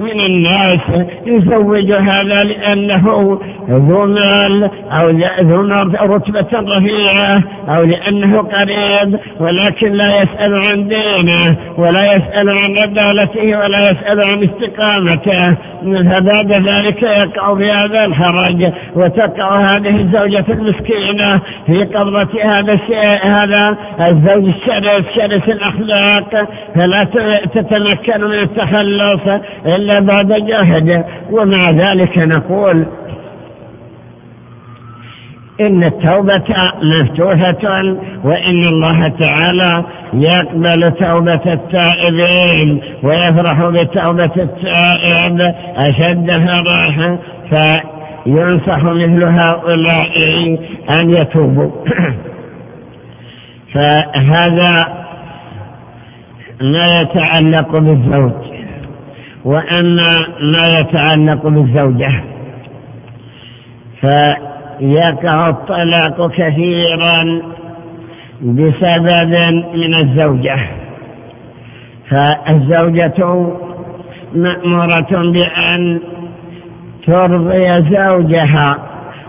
[0.00, 0.76] من الناس
[1.26, 3.40] يزوج هذا لأنه
[3.70, 5.08] ذو مال أو
[5.44, 5.68] ذو
[6.14, 7.38] رتبة رفيعة
[7.76, 14.48] أو لأنه قريب ولكن لا يسأل عن دينه ولا يسأل عن عدالته ولا يسأل عن
[14.48, 15.56] استقامته.
[15.84, 18.72] فبعد ذلك يقع في هذا الحرج.
[18.96, 21.28] وتقع هذه الزوجة المسكينة
[21.66, 22.74] في قبضة هذا
[23.24, 26.48] هذا الزوج الشرس شرس الأخلاق.
[26.74, 27.04] فلا
[27.54, 29.42] تتمكن من التخلص
[29.74, 31.04] إلا بعد جهد.
[31.30, 32.86] ومع ذلك نقول
[35.60, 36.44] إن التوبة
[36.82, 37.82] مفتوحة
[38.24, 45.38] وإن الله تعالى يقبل توبة التائبين ويفرح بتوبة التائب.
[45.76, 47.18] أشد فرحا
[48.26, 50.12] ينصح مثل هؤلاء
[51.00, 51.70] أن يتوبوا
[53.74, 55.04] فهذا
[56.60, 58.54] ما يتعلق بالزوج
[59.44, 62.24] وأما ما يتعلق بالزوجة.
[64.00, 67.42] فيقع الطلاق كثيرا
[68.42, 70.70] بسبب من الزوجة.
[72.10, 73.48] فالزوجة
[74.34, 76.00] مأمورة بأن
[77.06, 78.74] ترضي زوجها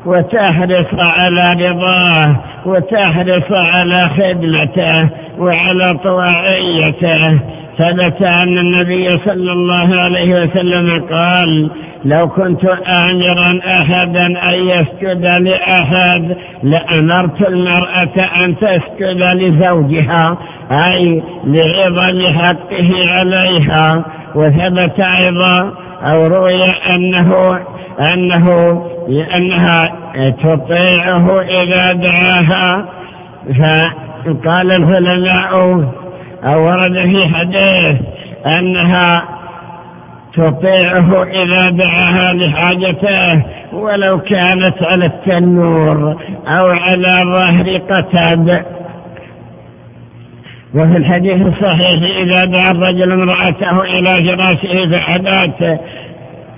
[0.06, 7.42] وتحرص على رضاه وتحرص على خدمته وعلى طواعيته.
[7.80, 11.70] ثبت أن النبي صلى الله عليه وسلم قال
[12.06, 12.66] لو كنت
[13.10, 20.38] آمرا أحدا أن يسجد لأحد لأمرت المرأة أن تسجد لزوجها
[20.72, 22.90] أي لعظم حقه
[23.20, 24.06] عليها.
[24.36, 25.74] وثبت أيضا
[26.12, 26.62] أو روي
[26.96, 27.60] أنه
[28.14, 28.48] أنه
[29.08, 29.84] لأنها
[30.44, 32.86] تطيعه إذا دعاها.
[33.46, 35.56] فقال العلماء
[36.46, 38.02] أو ورد في حديث
[38.58, 39.36] أنها
[40.38, 48.66] تطيعه إذا دعاها لحاجته ولو كانت على التنور أو على ظهر قتب
[50.76, 55.80] وفي الحديث الصحيح إذا دعا الرجل امرأته إلى فراشه فحدات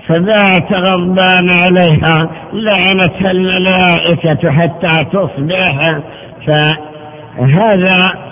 [0.09, 5.99] فبات غضبان عليها لعنتها الملائكة حتى تصبح.
[6.47, 8.27] فهذا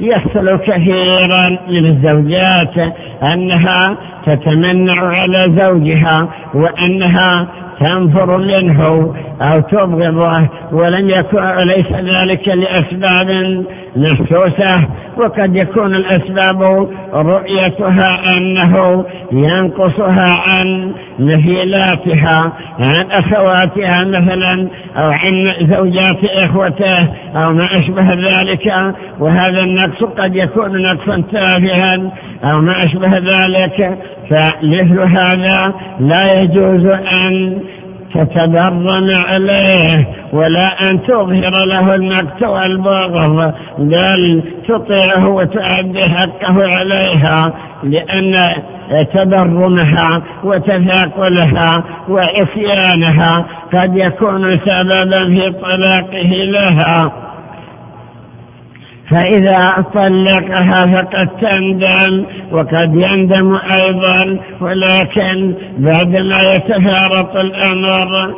[0.00, 2.94] يحصل كثيرا من الزوجات
[3.34, 7.48] أنها تتمنع على زوجها وأنها
[7.80, 13.64] تنفر منه أو تبغضه ولم يكن ليس ذلك لأسباب
[13.98, 16.62] محسوسة وقد يكون الأسباب
[17.14, 28.06] رؤيتها أنه ينقصها عن مثيلاتها عن أخواتها مثلا أو عن زوجات إخوته أو ما أشبه
[28.14, 28.94] ذلك.
[29.20, 32.12] وهذا النقص قد يكون نقصا تافها
[32.52, 33.98] أو ما أشبه ذلك.
[34.30, 36.86] فمثل هذا لا يجوز
[37.22, 37.58] أن
[38.14, 47.52] تتبرم عليه ولا أن تظهر له المقت والبغض بل تطيعه وتؤدي حقه عليها
[47.82, 48.34] لأن
[49.14, 57.27] تبرمها وتثاقلها وعصيانها قد يكون سببا في طلاقه لها.
[59.10, 68.34] فإذا طلقها فقد تندم وقد يندم أيضا ولكن بعدما يتفارط الأمر.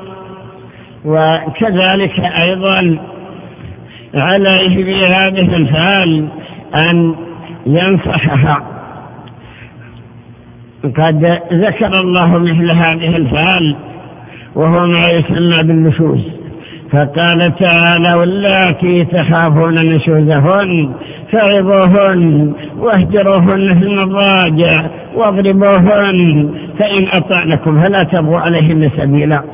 [1.05, 2.99] وكذلك أيضا
[4.23, 6.29] عليه في هذه الحال
[6.91, 7.15] أن
[7.67, 8.67] ينصحها
[10.85, 13.77] قد ذكر الله مثل هذه الحال
[14.55, 16.40] وهو ما يسمى بالنشوز
[16.93, 20.95] فقال تعالى واللاتي تخافون نشوزهن
[21.33, 29.45] فعظوهن واهجروهن في المضاجع واضربوهن فإن أطعنكم فلا تبغوا عليهن سبيلا.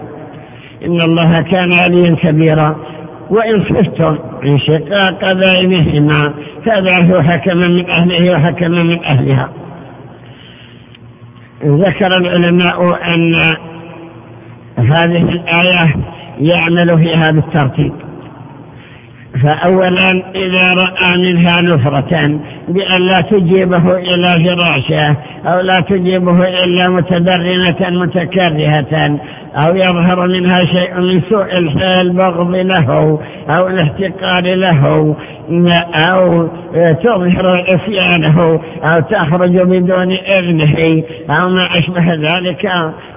[0.85, 2.77] إن الله كان عليا كبيرا.
[3.31, 6.35] وإن خفتم من شقاق بينهما
[6.67, 9.51] فابعثوا حكما من أهله وحكما من أهلها.
[11.65, 13.35] ذكر العلماء أن
[14.79, 17.93] هذه الآية يعمل فيها بالترتيب
[19.45, 25.17] فأولا إذا رأى منها نفرة بأن لا تجيبه إلى فراشه
[25.55, 29.19] أو لا تجيبه إلا متبرمة متكرهة
[29.57, 33.19] أو يظهر منها شيء من سوء الحال بغض له
[33.51, 35.17] أو الاحتقار له
[36.13, 36.49] أو
[37.05, 42.69] تظهر عصيانه أو تخرج بدون إذنه أو ما أشبه ذلك.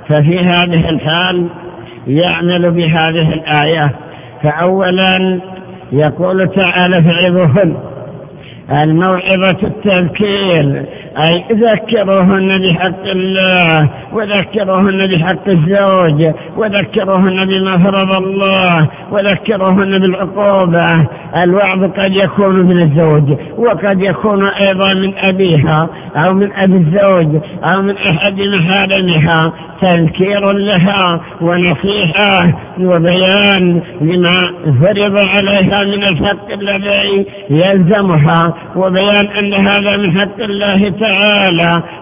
[0.09, 1.49] ففي هذه الحال
[2.07, 3.95] يعمل بهذه الآية.
[4.43, 5.41] فأولا
[5.91, 7.77] يقول تعالى فعظهن
[8.83, 10.85] الموعظة التذكير.
[11.25, 21.09] أي ذكروهن بحق الله وذكروهن بحق الزوج وذكروهن بما فرض الله وذكروهن بالعقوبة.
[21.43, 27.41] الوعظ قد يكون من الزوج وقد يكون أيضا من أبيها أو من أبي الزوج
[27.75, 29.69] أو من أحد محارمها.
[29.81, 34.35] تذكير لها ونصيحة وبيان لما
[34.81, 41.08] فرض عليها من الحق الذي يلزمها وبيان أن هذا من حق الله تعالى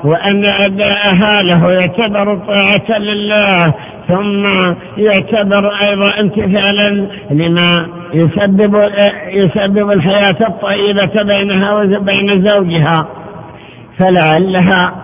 [0.04, 3.74] وأن أداءها له يعتبر طاعة لله
[4.10, 4.44] ثم
[4.98, 8.76] يعتبر أيضا امتثالا لما يسبب
[9.32, 13.08] يسبب الحياة الطيبة بينها وبين زوجها.
[14.00, 14.96] فلعلها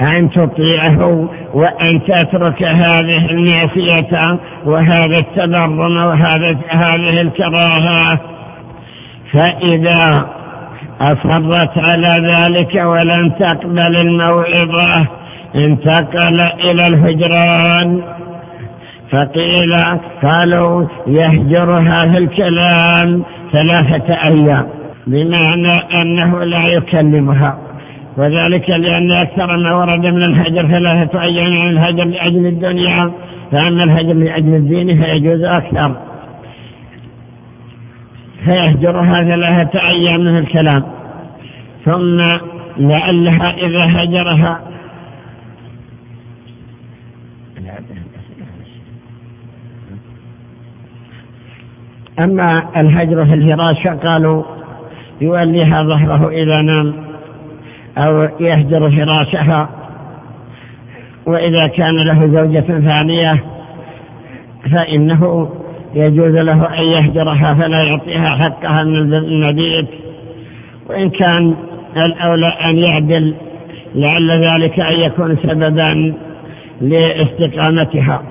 [0.00, 8.20] أن تطيعه وأن تترك هذه المعصية وهذا التبرم وهذا هذه الكراهة.
[9.32, 10.41] فإذا
[11.02, 15.08] أصرت على ذلك ولم تقبل الموعظة.
[15.60, 18.02] انتقل إلى الهجران.
[19.12, 19.72] فقيل
[20.26, 23.22] قالوا يهجرها في الكلام
[23.52, 24.68] ثلاثة أيام
[25.06, 27.58] بمعنى أنه لا يكلمها.
[28.16, 33.12] وذلك لأن أكثر ما ورد من الهجر ثلاثة أيام من الهجر لأجل الدنيا
[33.52, 36.11] فأما الهجر لأجل الدين فيجوز أكثر.
[38.48, 40.82] فيهجرها ثلاثة أيام من الكلام.
[41.84, 42.18] ثم
[42.76, 44.60] لعلها إذا هجرها
[52.20, 54.44] أما الهجر في الفراش فقالوا
[55.20, 56.94] يوليها ظهره إذا نام
[57.98, 59.68] أو يهجر فراشها.
[61.26, 63.44] وإذا كان له زوجة ثانية
[64.74, 65.52] فإنه
[65.94, 69.88] يجوز له أن يهجرها فلا يعطيها حقها من المبيت.
[70.90, 71.54] وإن كان
[71.96, 73.34] الأولى أن يعدل
[73.94, 76.14] لعل ذلك أن يكون سببا
[76.80, 78.22] لاستقامتها.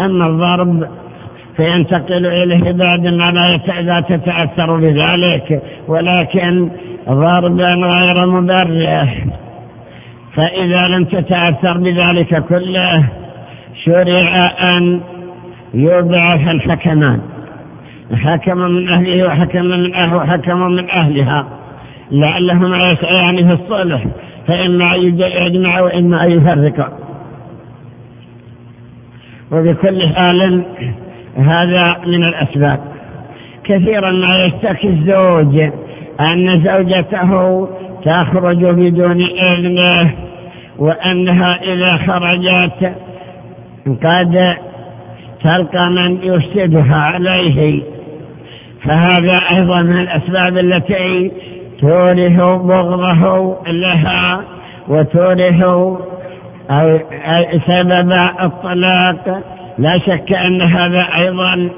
[0.00, 0.88] أما الضرب
[1.58, 3.30] فينتقل إليه بعد ما
[3.80, 6.70] لا تتأثر بذلك ولكن
[7.08, 9.26] ضربا غير مبرح
[10.36, 12.94] فإذا لم تتأثر بذلك كله
[13.84, 14.46] شرع
[14.78, 15.00] أن
[15.74, 17.20] يبعث الحكمان.
[18.14, 21.48] حكم من أهله وحكم من أهله وحكم من أهلها.
[22.10, 24.06] لعلهما يسعيان في الصلح
[24.46, 25.02] فإما أن
[25.46, 26.98] يجمع وإما أن يفرق.
[29.52, 30.64] وبكل حال
[31.36, 32.80] هذا من الأسباب.
[33.64, 35.60] كثيرا ما يشتكي الزوج
[36.32, 37.68] أن زوجته
[38.04, 40.14] تخرج بدون إذنه
[40.78, 42.92] وأنها إذا خرجت
[43.86, 44.38] قد
[45.44, 47.82] تلقى من يفسدها عليه.
[48.84, 51.32] فهذا أيضا من الأسباب التي
[51.80, 54.44] تورث بغضه لها
[54.88, 55.66] وتورث
[57.68, 58.10] سبب
[58.42, 59.42] الطلاق.
[59.78, 61.70] لا شك أن هذا أيضا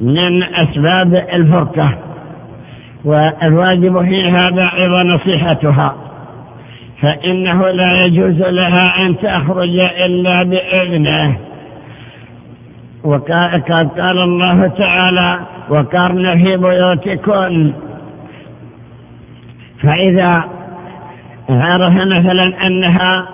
[0.00, 1.98] من أسباب الفرقة
[3.04, 5.96] والواجب في هذا أيضا نصيحتها.
[7.02, 11.49] فإنه لا يجوز لها أن تخرج إلا بإذنه.
[13.04, 13.62] وقد
[13.98, 15.40] قال الله تعالى
[15.70, 17.72] وقرن في بيوتكن
[19.82, 20.44] فإذا
[21.50, 23.28] عرف مثلا أنها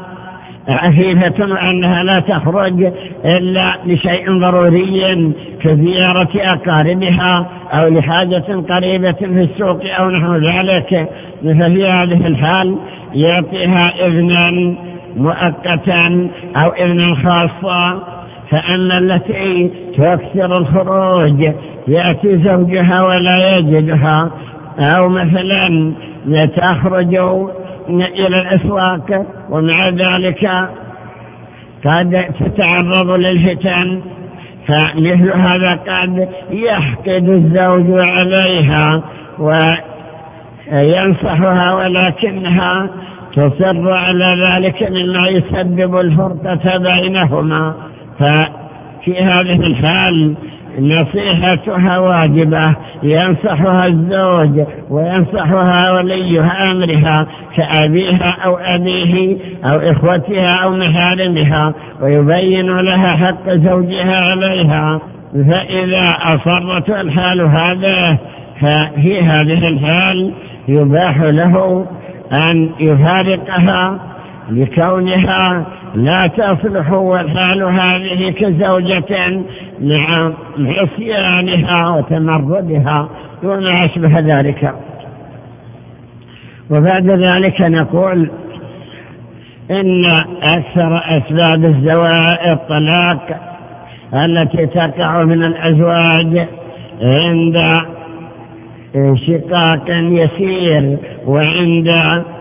[0.75, 2.93] عفيفة وأنها لا تخرج
[3.25, 11.09] إلا لشيء ضروري كزيارة أقاربها أو لحاجة قريبة في السوق أو نحو ذلك.
[11.43, 12.77] ففي هذه الحال
[13.15, 14.77] يعطيها إذنا
[15.17, 16.31] مؤقتا
[16.65, 18.16] أو إذنا خاصا.
[18.53, 21.45] فأما التي تكثر الخروج
[21.89, 24.31] يأتي زوجها ولا يجدها.
[24.79, 25.93] أو مثلا
[26.57, 27.15] تخرج
[27.89, 30.51] إلى الأسواق ومع ذلك
[31.87, 34.01] قد تتعرض للفتن
[34.69, 38.91] فمثل هذا قد يحقد الزوج عليها
[40.69, 42.91] وينصحها ولكنها
[43.37, 47.75] تصر على ذلك مما يسبب الفرقة بينهما.
[48.21, 50.37] ففي هذه الحال
[50.79, 52.77] نصيحتها واجبة.
[53.03, 59.37] ينصحها الزوج وينصحها ولي أمرها كأبيها أو أبيه
[59.71, 65.01] أو إخوتها أو محارمها ويبين لها حق زوجها عليها.
[65.33, 68.19] فإذا أصرت الحال هذا
[68.61, 70.33] ففي هذه الحال
[70.69, 71.87] يباح له
[72.51, 73.99] أن يفارقها
[74.51, 79.43] لكونها لا تصلح والحال هذه كزوجة
[79.81, 83.09] مع عصيانها وتمردها.
[83.43, 84.75] وما أشبه ذلك.
[86.71, 88.31] وبعد ذلك نقول
[89.71, 90.03] إن
[90.57, 93.41] أكثر أسباب الزواج الطلاق
[94.25, 96.49] التي تقع من الأزواج
[97.23, 97.57] عند
[99.27, 100.99] شقاق يسير.
[101.27, 101.91] وعند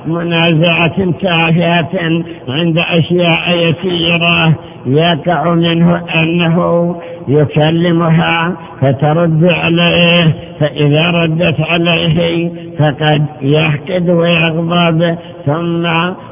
[0.06, 4.56] منازعة تافهة عند أشياء يسيرة
[4.86, 6.96] يقع منه أنه
[7.28, 15.86] يكلمها فترد عليه فإذا ردت عليه فقد يحقد ويغضب ثم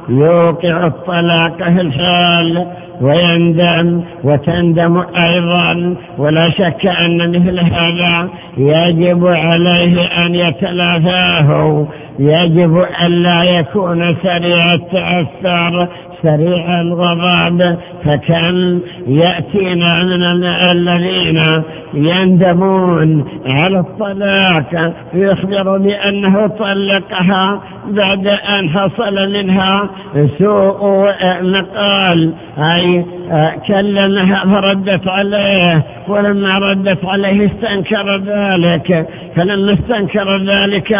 [0.08, 2.66] يوقع الطلاق في الحال
[3.00, 4.96] ويندم وتندم
[5.34, 5.96] أيضا.
[6.18, 11.86] ولا شك أن مثل هذا يجب عليه أن يتلافاه.
[12.18, 15.88] يجب أن لا يكون سريع التأثر
[16.22, 20.22] سريع الغضب فكم يأتينا من
[20.74, 21.36] الذين
[21.94, 29.88] يندمون على الطلاق يخبر بأنه طلقها بعد أن حصل منها
[30.38, 30.82] سوء
[31.42, 33.04] مقال أي
[33.68, 39.08] كلمها فردت عليه ولما ردت عليه استنكر ذلك.
[39.36, 40.98] فلما استنكر ذلك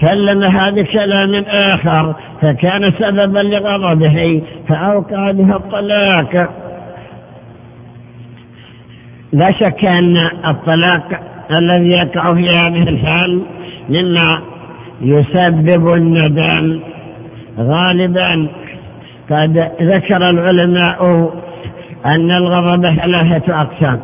[0.00, 6.50] كلمها بكلام آخر فكان سببا لغضبه فأوقع بها الطلاق.
[9.32, 10.12] لا شك أن
[10.50, 11.20] الطلاق
[11.60, 13.42] الذي يقع في هذه الحال
[13.88, 14.42] مما
[15.00, 16.80] يسبب الندم.
[17.58, 18.48] غالبا
[19.30, 21.32] قد ذكر العلماء
[22.06, 24.00] أن الغضب ثلاثة أقسام.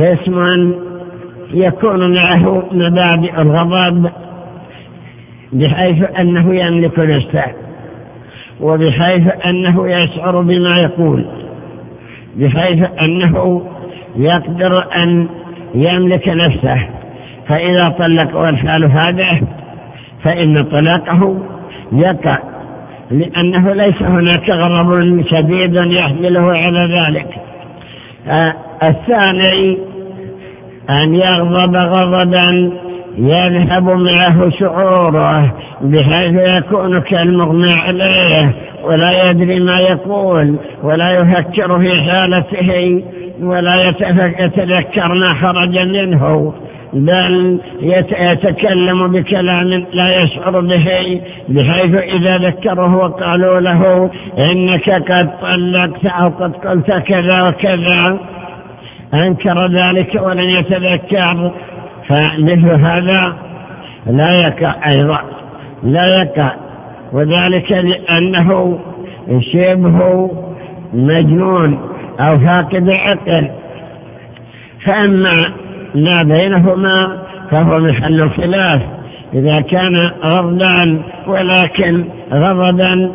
[0.00, 0.74] قسم
[1.50, 4.10] يكون معه مبادئ الغضب
[5.52, 7.52] بحيث أنه يملك نفسه
[8.60, 11.26] وبحيث أنه يشعر بما يقول
[12.36, 13.62] بحيث أنه
[14.16, 15.28] يقدر أن
[15.74, 16.88] يملك نفسه.
[17.48, 19.46] فإذا طلق والحال هذا
[20.24, 21.36] فإن طلاقه
[21.92, 22.36] يقع
[23.10, 27.28] لأنه ليس هناك غضب شديد يحمله على ذلك.
[28.26, 29.78] آه الثاني
[30.90, 32.72] أن يغضب غضبا
[33.18, 43.02] يذهب معه شعوره بحيث يكون كالمغمى عليه ولا يدري ما يقول ولا يفكر في حالته
[43.40, 43.72] ولا
[44.38, 46.52] يتذكر ما خرج منه
[46.92, 47.60] بل
[48.12, 54.10] يتكلم بكلام لا يشعر به بحيث إذا ذكره وقالوا له
[54.52, 58.18] إنك قد طلقت أو قد قلت كذا وكذا.
[59.14, 61.52] أنكر ذلك ولن يتذكر.
[62.08, 63.36] فمثل هذا
[64.06, 65.20] لا يقع أيضا
[65.82, 66.54] لا يقع
[67.12, 68.78] وذلك لأنه
[69.52, 70.30] شبه
[70.94, 71.78] مجنون
[72.20, 73.50] أو فاقد عقل.
[74.86, 75.44] فأما
[75.94, 78.82] ما بينهما فهو محل خلاف.
[79.34, 79.92] إذا كان
[80.26, 82.04] غضبان ولكن
[82.34, 83.12] غضبا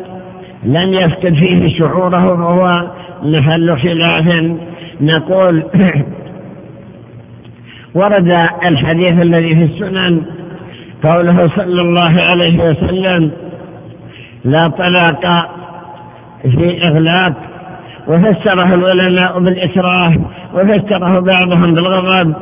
[0.64, 2.88] لم يفقد فيه شعوره فهو
[3.22, 4.56] محل خلاف.
[5.02, 5.64] نقول
[7.94, 8.32] ورد
[8.66, 10.22] الحديث الذي في السنن
[11.04, 13.30] قوله صلى الله عليه وسلم
[14.44, 15.48] لا طلاق
[16.42, 17.34] في إغلاق
[18.08, 20.12] وفسره العلماء بالإكراه
[20.54, 22.34] وفسره بعضهم بالغضب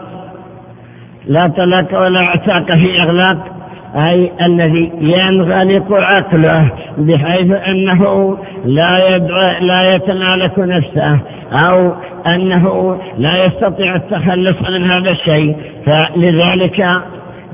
[1.26, 3.59] لا طلاق ولا اعتاق في إغلاق
[4.08, 11.20] أي الذي ينغلق عقله بحيث أنه لا يدعو لا يتمالك نفسه
[11.52, 11.94] أو
[12.34, 15.56] أنه لا يستطيع التخلص من هذا الشيء.
[15.86, 16.86] فلذلك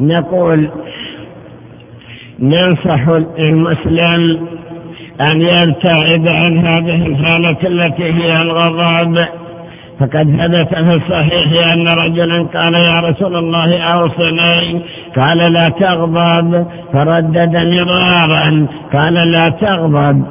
[0.01, 0.71] نقول
[2.41, 3.09] ننصح
[3.45, 4.47] المسلم
[5.23, 9.15] أن يبتعد عن هذه الحالة التي هي الغضب.
[10.01, 14.83] فقد ثبت في الصحيح أن رجلا قال يا رسول الله أوصني
[15.17, 16.67] قال لا تغضب.
[16.93, 17.57] فردد
[17.91, 18.67] مرارا.
[18.95, 20.25] قال لا تغضب.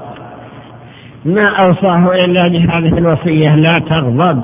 [1.26, 4.42] ما أوصاه إلا بهذه الوصية لا تغضب.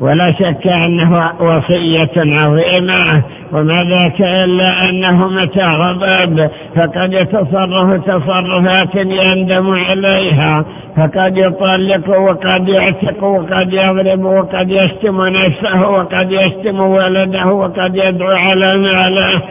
[0.00, 9.70] ولا شك أنه وصية عظيمة وما ذاك إلا أنه متى غضب فقد يتصرف تصرفات يندم
[9.70, 10.64] عليها
[10.96, 18.76] فقد يطلق وقد يعتق وقد يضرب وقد يشتم نفسه وقد يشتم ولده وقد يدعو على
[18.78, 19.42] ماله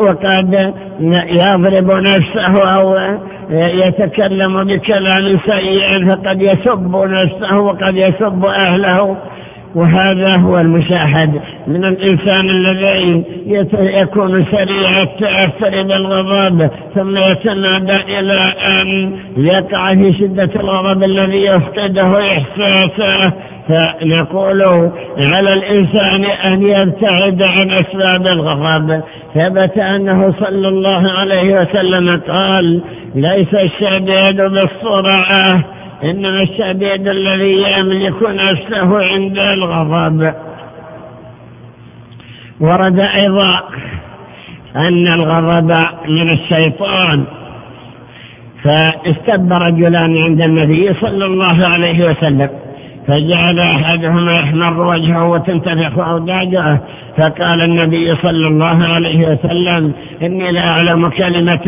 [0.00, 0.74] وقد
[1.30, 2.96] يضرب نفسه أو
[3.50, 9.16] يتكلم بكلام سيء فقد يسب نفسه وقد يسب أهله.
[9.74, 13.24] وهذا هو المشاهد من الإنسان الذي
[14.02, 18.40] يكون سريع التأثر بالغضب ثم يتنادى إلى
[18.80, 23.32] أن يقع في شدة الغضب الذي يفقده إحساسه.
[23.68, 24.62] فنقول
[25.34, 29.02] على الإنسان أن يبتعد عن أسباب الغضب.
[29.34, 32.82] ثبت أنه صلى الله عليه وسلم قال
[33.14, 35.64] ليس الشديد بالصرعة
[36.04, 40.34] إنما الشديد الذي يملك نفسه عند الغضب.
[42.60, 43.68] ورد أيضا
[44.88, 45.70] أن الغضب
[46.08, 47.24] من الشيطان.
[48.64, 52.61] فاستب رجلان عند النبي صلى الله عليه وسلم.
[53.08, 56.80] فجعل أحدهما يحمر وجهه وتنتفخ أوداجه.
[57.18, 59.92] فقال النبي صلى الله عليه وسلم
[60.22, 61.66] إني لا أعلم كلمة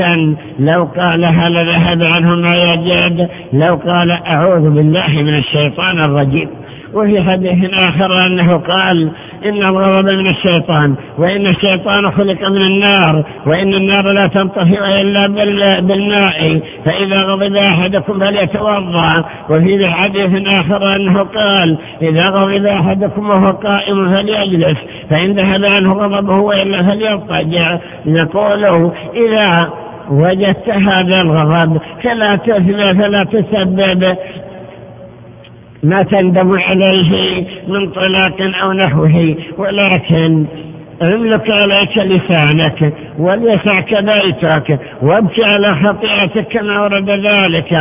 [0.58, 3.28] لو قالها لذهب عنه ما يجد.
[3.52, 6.48] لو قال أعوذ بالله من الشيطان الرجيم.
[6.94, 9.10] وفي حديث آخر أنه قال
[9.44, 15.22] إن الغضب من الشيطان وإن الشيطان خلق من النار وإن النار لا تنطفئ إلا
[15.80, 16.40] بالماء
[16.86, 19.24] فإذا غضب أحدكم فليتوضأ.
[19.50, 24.78] وفي حديث آخر أنه قال إذا غضب أحدكم وهو قائم فليجلس
[25.10, 27.78] فإن ذهب عنه غضبه وإلا فليضطجع.
[28.06, 28.64] نقول
[29.26, 29.70] إذا
[30.10, 34.16] وجدت هذا الغضب فلا تثنى فلا تسبب.
[35.84, 40.46] ما تندم عليه من طلاق أو نحوه ولكن
[41.14, 47.72] املك عليك لسانك وليسعك بيتك وابكي على خطيئتك كما ورد ذلك.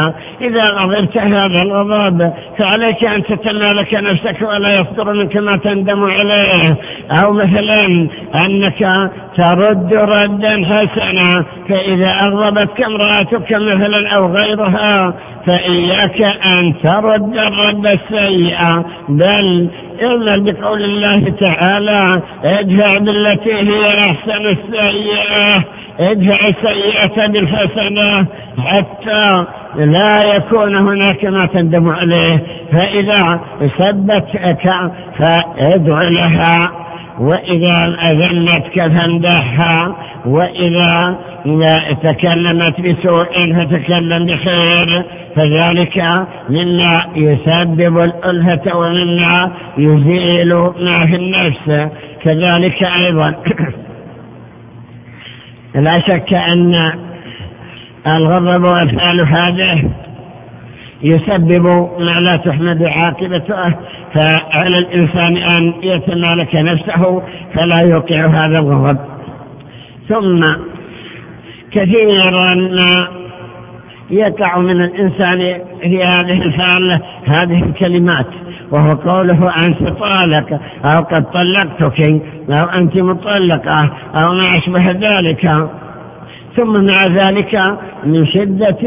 [0.42, 6.78] إذا غضبت هذا الغضب فعليك أن تتمالك نفسك ولا يصدر منك ما تندم عليه.
[7.24, 8.08] أو مثلا
[8.46, 15.14] أنك ترد ردا حسنا فإذا أغضبتك امرأتك مثلا أو غيرها
[15.48, 19.70] فإياك أن ترد الرد السيئة بل
[20.02, 22.08] إلا بقول الله تعالى
[22.44, 25.66] ادفع بالتي هي أحسن السيئة
[26.00, 28.28] ادفع السيئة بالحسنة
[28.58, 32.44] حتى لا يكون هناك ما تندم عليه.
[32.74, 33.42] فإذا
[33.78, 34.66] سبتك
[35.20, 36.83] فادع لها.
[37.20, 39.96] وإذا أذلتك فامدحها
[40.26, 41.18] وإذا
[42.04, 45.06] تكلمت بسوء فتكلم بخير
[45.38, 50.50] فذلك مما يسبب الألهة ومما يزيل
[50.80, 51.92] ما في النفس.
[52.26, 53.36] كذلك أيضا
[55.86, 56.74] لا شك أن
[58.08, 59.90] الغضب وأفعال هذه
[61.04, 61.68] يسبب
[62.00, 63.76] ما لا تحمد عاقبته
[64.16, 67.22] فعلى الإنسان أن يتمالك نفسه
[67.56, 69.00] فلا يوقع هذا الغضب.
[70.10, 70.40] ثم
[71.72, 73.24] كثيرا ما
[74.10, 78.28] يقع من الإنسان في هذه الحالة هذه الكلمات
[78.72, 83.82] وهو قوله أنت طالق أو قد طلقتك أو أنت مطلقة
[84.16, 85.70] أو ما أشبه ذلك.
[86.58, 88.78] ثم مع ذلك من شدة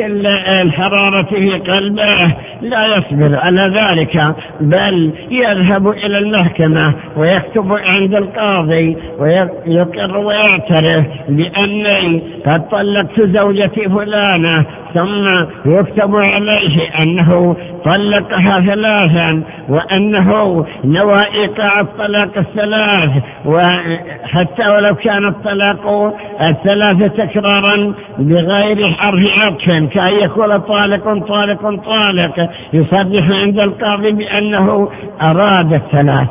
[0.62, 2.16] الحرارة في قلبه
[2.62, 12.68] لا يصبر على ذلك بل يذهب إلى المحكمة ويكتب عند القاضي ويقر ويعترف بأني قد
[12.68, 15.26] طلقت زوجتي فلانة ثم
[15.66, 23.10] يكتب عليه أنه طلقها ثلاثا وأنه نوى إيقاع الطلاق الثلاث
[23.44, 26.14] وحتى ولو كان الطلاق
[26.50, 27.26] الثلاثة
[27.56, 32.50] تكرارا بغير حرف عطف كأن يقول طالق طالق طالق.
[32.72, 34.88] يصرح عند القاضي بأنه
[35.26, 36.28] أراد الثلاث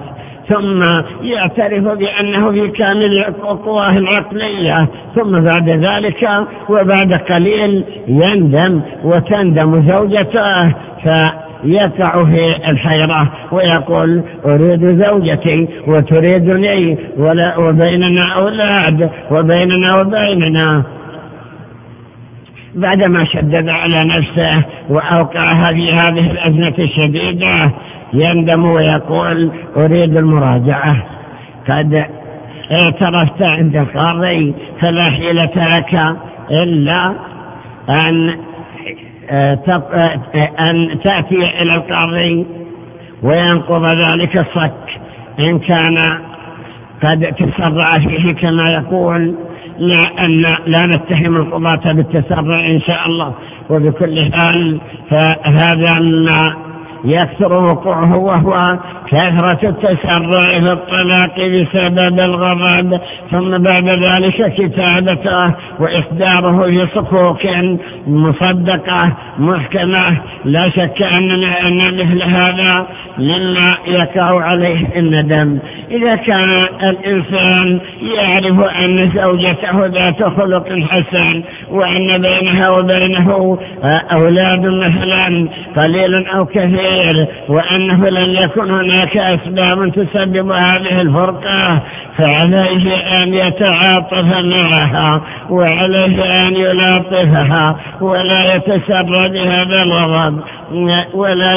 [0.50, 0.80] ثم
[1.22, 3.24] يعترف بأنه في كامل
[3.66, 6.28] قواه العقلية ثم بعد ذلك
[6.70, 16.98] وبعد قليل يندم وتندم زوجته فيقع في الحيرة ويقول أريد زوجتي وتريدني
[17.60, 20.84] وبيننا أولاد وبيننا وبيننا.
[22.76, 27.74] بعدما شدد على نفسه وأوقعها في هذه الأزمة الشديدة
[28.14, 31.06] يندم ويقول أريد المراجعة.
[31.70, 32.02] قد
[32.82, 36.18] اعترفت عند القاضي فلا حيلة لك
[36.62, 37.16] إلا
[37.90, 38.38] أن
[40.72, 42.46] أن تأتي إلى القاضي
[43.24, 44.86] وينقض ذلك الصك.
[45.48, 45.98] إن كان
[47.04, 49.36] قد تسرع فيه كما يقول
[50.26, 50.34] أن
[50.68, 53.34] لا نتهم القضاة بالتسرع إن شاء الله.
[53.70, 54.80] وبكل حال
[55.12, 55.98] فهذا
[57.06, 58.56] يكثر وقوعه وهو
[59.12, 63.02] كثرة التسرع في الطلاق بسبب الغضب
[63.32, 67.46] ثم بعد ذلك كتابته وإصداره في صكوك
[68.08, 70.18] مصدقة محكمة.
[70.46, 72.88] لا شك أن أن مثل هذا
[73.18, 75.60] مما يقع عليه الندم.
[75.92, 83.58] إذا كان الإنسان يعرف أن زوجته ذات خلق حسن وأن بينها وبينه
[84.16, 85.48] أولاد مثلا
[85.78, 86.95] قليل أو كثير
[87.50, 91.82] وأنه لن يكن هناك أسباب تسبب هذه الفرقة
[92.20, 100.44] فعليه أن يتعاطف معها وعليه أن يلاطفها ولا يتسرى بهذا الغضب
[101.14, 101.56] ولا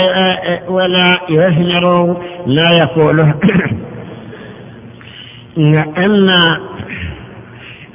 [0.68, 2.16] ولا يثمر
[2.46, 3.34] لا يقوله
[5.98, 6.60] أما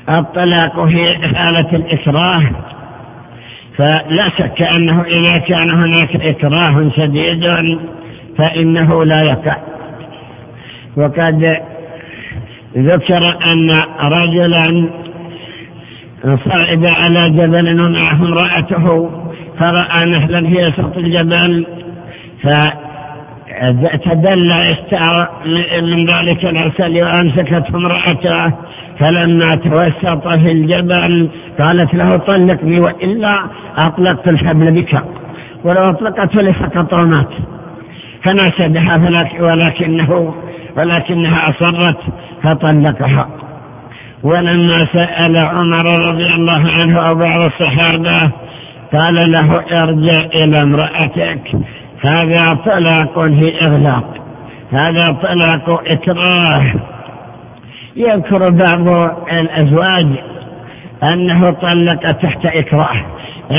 [0.10, 2.44] الطلاق في حالة الإكراه
[3.78, 7.44] فلا شك أنه إذا كان هناك إكراه شديد
[8.40, 9.58] فإنه لا يقع.
[10.98, 11.46] وقد
[12.78, 13.68] ذكر أن
[14.00, 14.90] رجلا
[16.24, 18.86] صعد على جبل ومعه امرأته
[19.60, 21.66] فرأى نهلا في وسط الجبل
[24.06, 25.30] تدلى استار
[25.82, 28.54] من ذلك العسل وأمسكته امرأته.
[29.00, 31.30] فلما توسط في الجبل
[31.60, 34.94] قالت له طلقني وإلا أطلقت الحبل بك
[35.66, 37.30] ولو أطلقته لسقط ومات
[38.24, 38.96] فناشدها
[39.40, 40.34] ولكنه
[40.78, 42.00] ولكنها أصرت
[42.44, 43.28] فطلقها.
[44.24, 48.34] ولما سأل عمر رضي الله عنه أو بعض الصحابة
[48.94, 51.42] قال له ارجع إلى امرأتك.
[52.08, 54.14] هذا طلاق في إغلاق
[54.72, 56.93] هذا طلاق إكراه.
[57.96, 58.90] يذكر بعض
[59.32, 60.08] الأزواج
[61.14, 63.06] أنه طلق تحت إكراه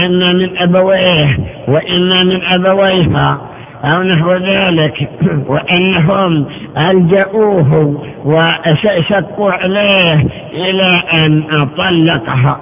[0.07, 1.27] إما من أبويه
[1.69, 3.41] وإما من أبويها
[3.85, 5.09] أو نحو ذلك
[5.51, 6.47] وأنهم
[6.91, 10.87] ألجأوه وشقوا عليه إلى
[11.27, 11.45] أن
[11.77, 12.61] طلقها.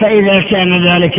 [0.00, 1.14] فإذا كان ذلك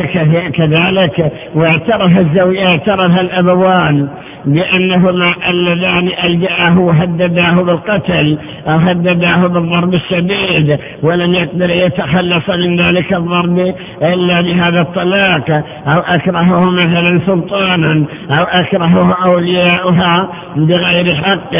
[0.51, 4.09] كذلك واعترف الزوج اعترف الأبوان
[4.45, 8.37] بأنهما اللذان ألجأه وهدداه بالقتل
[8.69, 13.75] أو هدداه بالضرب الشديد ولم يقدر يتخلص من ذلك الضرب
[14.07, 15.49] إلا بهذا الطلاق
[15.87, 21.55] أو أكرهه مثلا سلطانا أو أكرهه أولياؤها بغير حق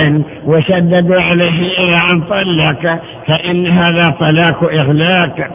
[0.45, 5.49] وشددوا عليه إلى أن طلق فإن هذا طلاق إغلاق.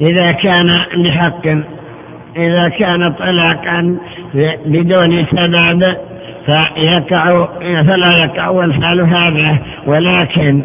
[0.00, 1.46] إذا كان بحق
[2.36, 3.98] إذا كان طلاقا
[4.66, 5.82] بدون سبب
[6.46, 7.24] فيقع
[7.62, 9.58] فلا يقع الحال هذا.
[9.86, 10.62] ولكن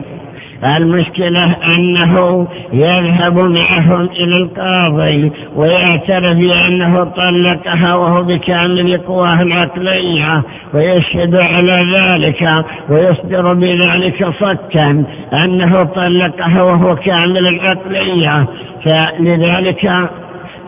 [0.78, 10.28] المشكلة أنه يذهب معهم إلى القاضي ويعترف بأنه طلقها وهو بكامل قواه العقلية
[10.74, 15.06] ويشهد على ذلك ويصدر بذلك صكا
[15.46, 18.48] أنه طلقها وهو كامل العقلية.
[18.86, 20.10] فلذلك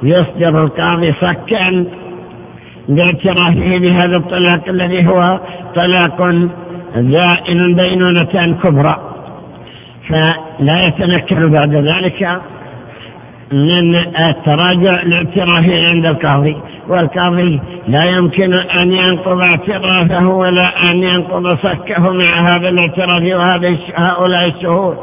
[0.03, 1.85] يصدر القاضي صكا
[2.89, 5.39] باعترافه بهذا الطلاق الذي هو
[5.75, 6.29] طلاق
[6.95, 8.95] دائن بينونة كبرى.
[10.09, 12.41] فلا يتمكن بعد ذلك
[13.51, 13.95] من
[14.29, 18.49] التراجع لاعترافه عند القاضي والقاضي لا يمكن
[18.79, 24.97] أن ينقض اعترافه ولا أن ينقض صكه مع هذا الاعتراف وهؤلاء الشهود.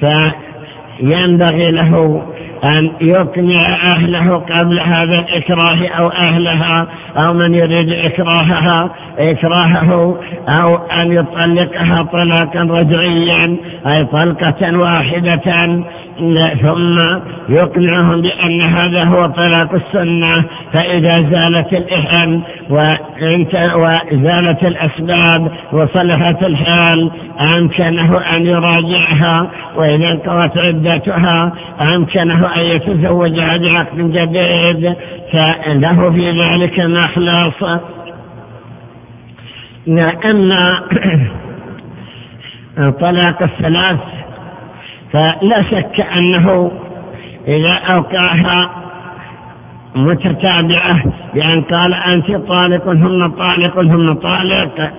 [0.00, 2.22] فينبغي له
[2.64, 6.88] أن يقنع أهله قبل هذا الإكراه أو أهلها
[7.28, 10.18] أو من يريد إكراهها إكراهه
[10.62, 15.86] أو أن يطلقها طلاقا رجعيا أي طلقة واحدة.
[16.62, 16.96] ثم
[17.48, 20.34] يقنعهم بأن هذا هو طلاق السنة
[20.74, 27.10] فإذا زالت الإحن وزالت الأسباب وصلحت الحال
[27.58, 31.52] أمكنه أن يراجعها وإذا انقضت عدتها
[31.94, 34.96] أمكنه أن يتزوجها بعقد جديد
[35.32, 37.80] فله في ذلك مخلص.
[40.34, 40.82] أما
[43.00, 44.00] طلاق الثلاث
[45.12, 46.70] فلا شك أنه
[47.48, 48.70] إذا أوقعها
[49.96, 51.04] متتابعة
[51.34, 54.90] بأن قال أنت طالق ثم طالق ثم طالق.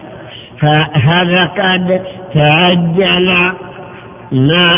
[0.61, 2.01] فهذا قد
[2.35, 3.27] تعجل
[4.31, 4.69] ما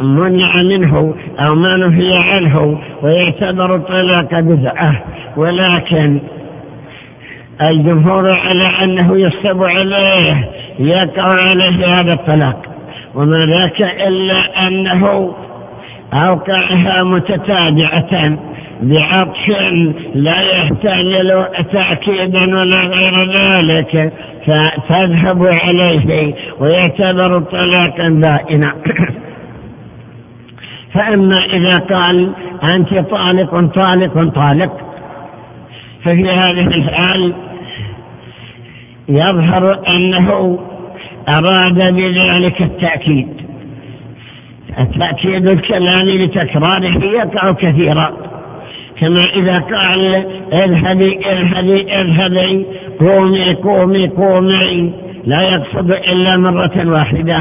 [0.00, 1.14] منع منه
[1.46, 5.04] أو ما نهي عنه ويعتبر الطلاق بدعة.
[5.36, 6.20] ولكن
[7.70, 12.67] الجمهور على أنه يصب عليه يقع عليه هذا الطلاق.
[13.18, 15.34] وما ذاك إلا أنه
[16.12, 18.38] أوقعها متتابعة
[18.82, 19.50] بعطف
[20.14, 24.12] لا يحتمل تأكيدا ولا غير ذلك
[24.46, 28.68] فتذهب عليه ويعتبر طلاقا بائنا.
[30.94, 32.32] فأما إذا قال
[32.74, 34.72] أنت طالق طالق طالق
[36.04, 37.34] ففي هذه الحال
[39.08, 40.58] يظهر أنه
[41.28, 43.28] أراد بذلك التأكيد.
[44.78, 48.16] التأكيد الكلام بتكراره يقع كثيرا.
[49.00, 52.66] كما إذا قال اذهبي اذهبي اذهبي
[53.00, 54.92] قومي قومي قومي.
[55.24, 57.36] لا يقصد إلا مرة واحدة.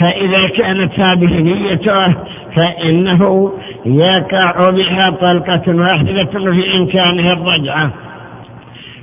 [0.00, 2.14] فإذا كانت هذه نيته
[2.56, 3.52] فإنه
[3.86, 7.90] يقع بها طلقة واحدة في إمكانه الرجعة.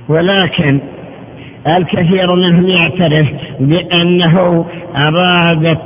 [0.08, 0.80] ولكن
[1.76, 3.28] الكثير منهم يعترف
[3.60, 4.66] بأنه
[4.96, 5.76] أراد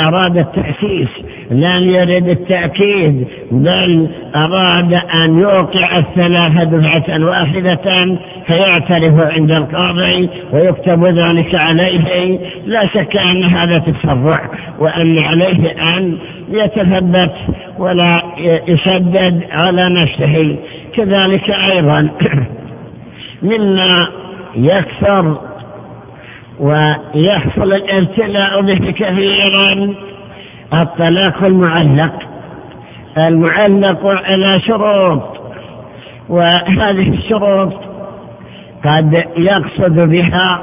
[0.00, 1.08] أراد التأسيس
[1.50, 7.80] لم يرد التأكيد بل أراد أن يوقع الثلاثة دفعة واحدة
[8.48, 12.38] فيعترف عند القاضي ويكتب ذلك عليه.
[12.66, 16.18] لا شك أن هذا تسرع وأن عليه أن
[16.50, 17.32] يتثبت
[17.78, 18.14] ولا
[18.68, 20.56] يشدد على نفسه.
[20.96, 22.10] كذلك أيضا
[23.42, 24.23] مما
[24.56, 25.40] يكثر
[26.60, 29.94] ويحصل الابتلاء به كثيرا.
[30.82, 32.34] الطلاق المعلق
[33.28, 35.22] المعلق على شروط
[36.28, 37.72] وهذه الشروط
[38.84, 40.62] قد يقصد بها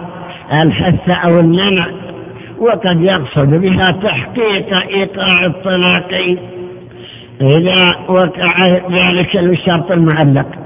[0.64, 1.88] الحث أو المنع
[2.60, 6.38] وقد يقصد بها تحقيق إيقاع الطلاق
[7.42, 10.61] إذا وقع ذلك الشرط المعلق.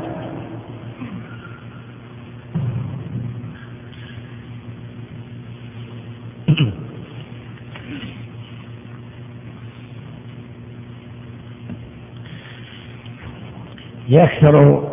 [14.09, 14.83] يكثر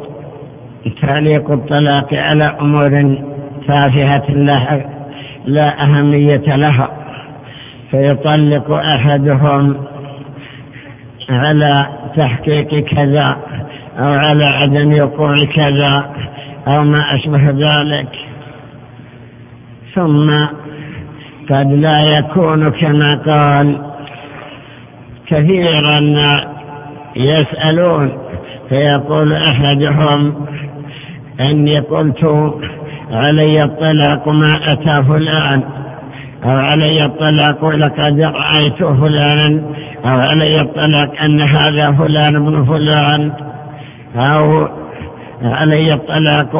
[1.02, 2.90] تعليق الطلاق على أمور
[3.68, 4.86] تافهة لا
[5.46, 6.90] لا أهمية لها
[7.90, 9.84] فيطلق أحدهم
[11.30, 11.70] على
[12.16, 13.36] تحقيق كذا
[13.98, 16.14] أو على عدم وقوع كذا
[16.68, 18.08] أو ما أشبه ذلك.
[19.94, 20.26] ثم
[21.50, 23.82] قد لا يكون كما قال
[25.26, 25.98] كثيرا
[27.16, 28.31] يسألون
[28.72, 30.46] فيقول أحدهم
[31.40, 32.24] أني قلت
[33.10, 35.62] علي الطلاق ما أتى فلان
[36.44, 39.62] أو علي الطلاق لقد رأيت فلانا
[40.04, 43.32] أو علي الطلاق أن هذا فلان ابن فلان
[44.16, 44.68] أو
[45.42, 46.56] علي الطلاق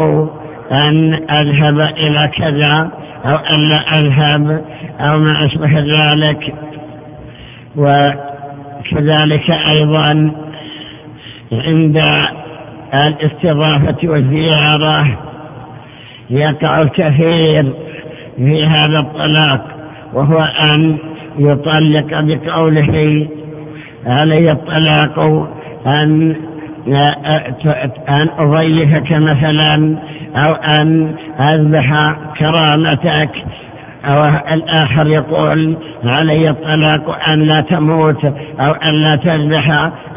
[0.89, 2.91] أن أذهب إلى كذا
[3.25, 4.65] أو أن لا أذهب
[5.01, 6.55] أو ما أشبه ذلك.
[7.77, 10.33] وكذلك أيضا
[11.53, 11.99] عند
[13.07, 15.19] الاستضافة والزيارة
[16.31, 17.75] يقع الكثير
[18.37, 19.67] في هذا الطلاق
[20.15, 20.99] وهو أن
[21.39, 23.29] يطلق بقوله
[24.07, 25.19] علي الطلاق
[25.87, 26.37] أن
[28.09, 29.99] أن أضيفك مثلا
[30.39, 31.93] أو أن أذبح
[32.39, 33.31] كرامتك
[34.11, 34.25] أو
[34.55, 38.25] الآخر يقول علي الطلاق أن لا تموت
[38.61, 39.71] أو أن لا تذبح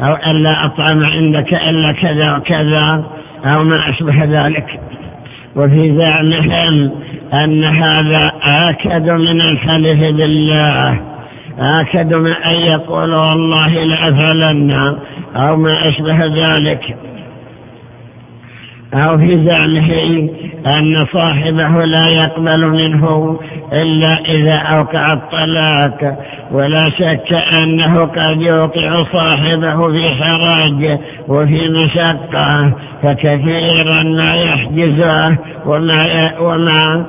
[0.08, 3.04] أو أن لا أطعم عندك إلا كذا وكذا
[3.46, 4.80] أو ما أشبه ذلك.
[5.56, 6.90] وفي زعمهم
[7.44, 8.28] أن هذا
[8.68, 11.00] آكد من الحلف بالله
[11.58, 14.74] آكد من أن يقول والله لأفعلن
[15.36, 16.96] أو ما أشبه ذلك.
[18.94, 19.90] أو في زعمه
[20.78, 23.38] أن صاحبه لا يقبل منه
[23.72, 26.18] إلا إذا أوقع الطلاق.
[26.52, 27.28] ولا شك
[27.64, 30.98] أنه قد يوقع صاحبه في حرج
[31.28, 32.74] وفي مشقة.
[33.02, 37.06] فكثيرا ما يحجزه وما وما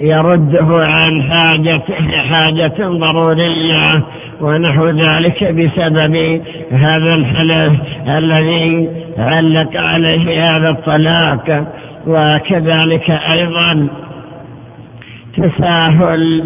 [0.00, 4.04] يرده عن حاجته حاجة ضرورية.
[4.40, 6.42] ونحو ذلك بسبب
[6.72, 7.72] هذا الحلف
[8.08, 11.66] الذي علق عليه هذا الطلاق.
[12.06, 13.88] وكذلك أيضا
[15.36, 16.44] تساهل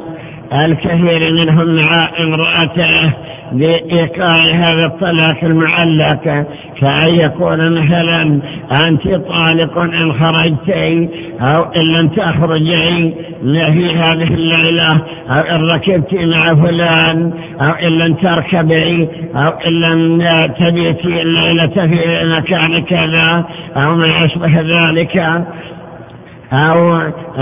[0.64, 3.12] الكثير منهم مع امرأته
[3.52, 6.46] بإيقاع هذا الطلاق المعلق
[6.80, 8.40] كأن يقول مثلا
[8.88, 11.08] أنت طالق إن خرجتي
[11.40, 14.88] أو إن لم تخرجي في هذه الليلة؟
[15.30, 17.32] أو إن ركبت مع فلان
[17.62, 20.22] أو إن لم تركبي أو إن لم
[20.60, 25.20] تبيتي الليلة في مكان كذا أو ما أشبه ذلك.
[26.52, 26.92] أو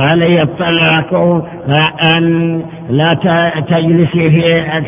[0.02, 1.14] علي الطلاق
[2.16, 3.14] أن لا
[3.68, 4.42] تجلسي في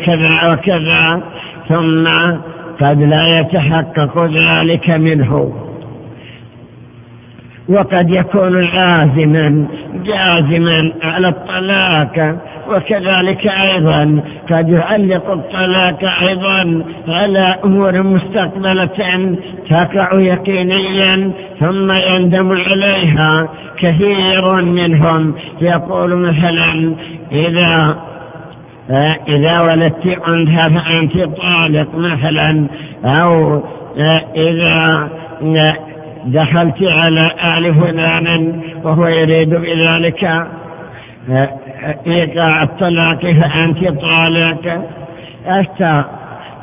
[0.05, 1.21] كذا وكذا
[1.69, 2.05] ثم
[2.81, 5.66] قد لا يتحقق ذلك منه.
[7.69, 9.67] وقد يكون عازما
[10.05, 12.37] جازما على الطلاق
[12.69, 15.99] وكذلك أيضا قد يعلق الطلاق
[16.29, 19.35] أيضا على أمور مستقبلة
[19.69, 25.35] تقع يقينيا ثم يندم عليها كثير منهم.
[25.61, 26.95] يقول مثلا
[27.31, 27.97] إذا
[29.27, 32.67] إذا ولدت أنثى فأنت طالق مثلا
[33.21, 33.61] أو
[34.35, 35.09] إذا
[36.25, 40.23] دخلت على آل فلان وهو يريد بذلك.
[42.07, 44.81] إيقاع الطلاق فأنت طالق.
[45.45, 46.03] أفتى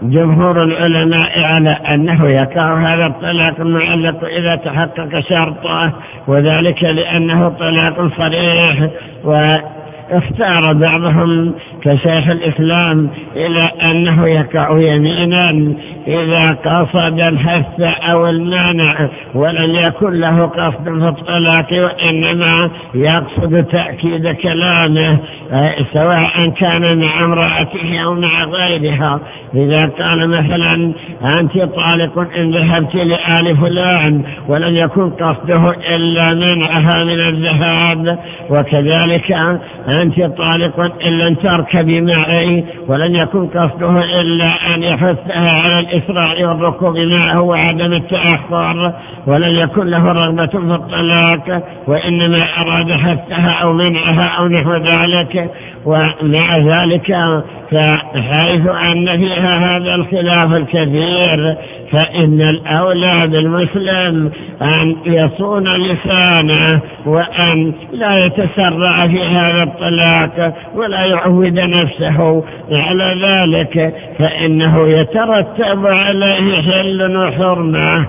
[0.02, 5.92] جمهور العلماء على أنه يقع هذا الطلاق المعلق إذا تحقق شرطه
[6.28, 8.90] وذلك لأنه طلاق صريح
[9.24, 11.54] واختار بعضهم
[11.84, 15.74] كشيخ الإسلام إلى أنه يقع يمينا
[16.06, 18.98] إذا قصد الحث أو المانع
[19.34, 25.18] ولم يكن له قصد في الطلاق وإنما يقصد تأكيد كلامه
[25.94, 29.20] سواء كان مع امرأته أو مع غيرها.
[29.54, 30.94] إذا قال مثلا
[31.40, 38.18] أنت طالق إن ذهبت لآل فلان ولم يكن قصده إلا منعها من الذهاب
[38.50, 39.32] وكذلك
[40.00, 41.34] أنت طالق إن لم
[41.74, 48.94] تركبي معي ولم يكن قصده إلا أن يحثها على الإسراع والركوب معه وعدم التأخر
[49.26, 55.50] ولم يكن له رغبة في الطلاق وإنما أراد حثها أو منعها أو نحو ذلك.
[55.84, 57.16] ومع ذلك
[57.72, 61.56] فحيث أن فيها هذا الخلاف الكثير
[61.92, 64.30] فإن الأولى بالمسلم
[64.62, 72.44] أن يصون لسانه وأن لا يتسرع في هذا الطلاق ولا يعود نفسه
[72.82, 78.06] على ذلك فإنه يترتب عليه حل وحرمة.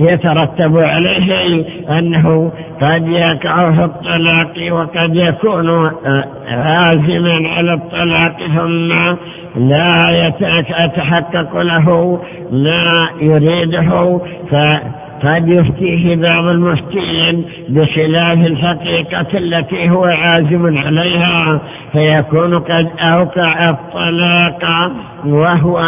[0.00, 1.64] يترتب عليه
[1.98, 5.70] أنه قد يقع في الطلاق وقد يكون
[6.48, 8.88] عازما على الطلاق ثم
[9.56, 10.28] لا
[10.84, 12.20] يتحقق له
[12.52, 14.20] ما يريده.
[14.52, 21.60] فقد يفتيه بعض المفتين بخلاف الحقيقة التي هو عازم عليها
[21.92, 24.92] فيكون قد أوقع الطلاق
[25.26, 25.80] وهو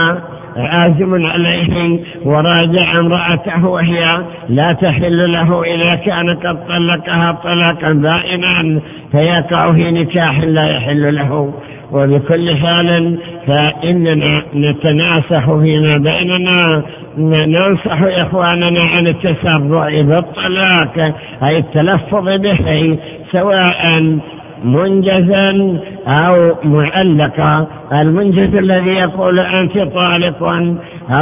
[0.57, 4.05] عازم عليه وراجع امرأته وهي
[4.49, 8.81] لا تحل له إذا كان قد طلقها طلاقا بائنا.
[9.13, 11.55] فيقع في نكاح لا يحل له.
[11.93, 16.85] وبكل حال فإننا نتناصح فيما بيننا.
[17.19, 21.15] ننصح إخواننا عن التسرع بالطلاق
[21.51, 22.99] أي التلفظ به
[23.33, 24.19] سواء
[24.65, 27.67] منجزا أو معلقا.
[28.03, 30.43] المنجز الذي يقول أنت طالق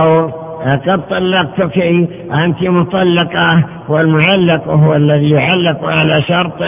[0.01, 0.30] أو
[0.68, 1.82] قد طلقتك
[2.45, 6.59] أنت مطلقة والمعلق هو الذي يعلق على شرط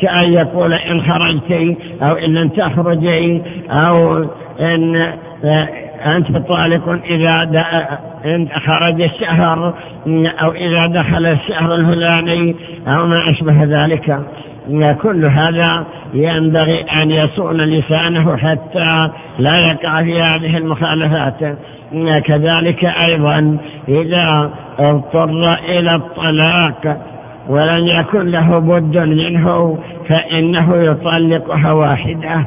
[0.00, 1.76] كأن يقول إن خرجت
[2.08, 3.42] أو إن لم تخرجي
[3.90, 4.24] أو
[4.60, 4.96] إن
[6.14, 7.50] أنت طالق إذا
[8.24, 9.74] إن خرج الشهر
[10.44, 14.20] أو إذا دخل الشهر الفلاني أو ما أشبه ذلك.
[15.02, 21.58] كل هذا ينبغي أن يصون لسانه حتى لا يقع في هذه المخالفات.
[22.24, 23.58] كذلك أيضا
[23.88, 26.96] إذا اضطر إلى الطلاق
[27.48, 29.78] ولم يكن له بد منه
[30.10, 32.46] فإنه يطلقها واحدة.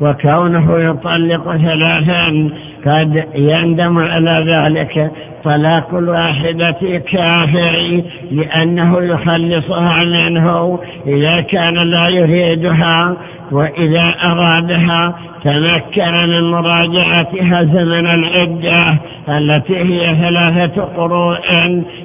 [0.00, 2.50] وكونه يطلق ثلاثا
[2.86, 5.12] قد يندم على ذلك.
[5.44, 13.16] طلاق الواحدة كافر لأنه يخلصها منه إذا كان لا يريدها
[13.52, 15.14] وإذا أرادها
[15.44, 21.38] تمكن من مراجعتها زمن العدة التي هي ثلاثة قروء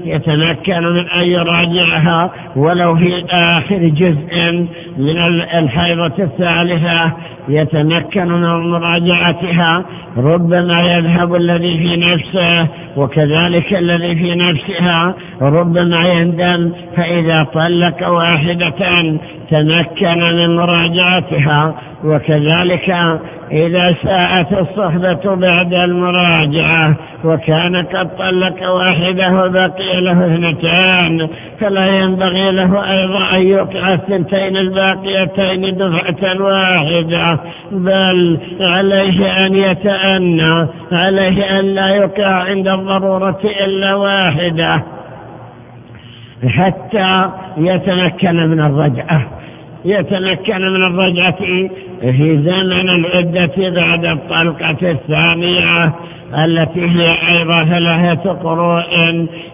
[0.05, 4.67] يتمكن من أن يراجعها ولو في آخر جزء
[4.97, 5.17] من
[5.53, 7.13] الحيضة الثالثة
[7.49, 9.85] يتمكن من مراجعتها.
[10.17, 12.67] ربما يذهب الذي في نفسه
[12.97, 13.26] وكذلك
[13.73, 18.89] الذي في نفسها ربما يندم فإذا طلق واحدة
[19.49, 21.75] تمكن من مراجعتها.
[22.03, 22.89] وكذلك
[23.51, 31.29] إذا ساءت الصحبة بعد المراجعة وكان قد طلق واحدة وبقي له اثنتان
[31.59, 37.25] فلا ينبغي له أيضا أن يوقع الثنتين الباقيتين دفعة واحدة
[37.71, 44.83] بل عليه أن يتأنى عليه أن لا يوقع عند الضرورة إلا واحدة
[46.47, 49.36] حتى يتمكن من الرجعة.
[49.87, 51.39] يتمكن من الرجعة
[52.01, 55.81] في زمن العدة بعد الطلقة الثانية
[56.45, 58.83] التي هي أيضا ثلاثة قروء.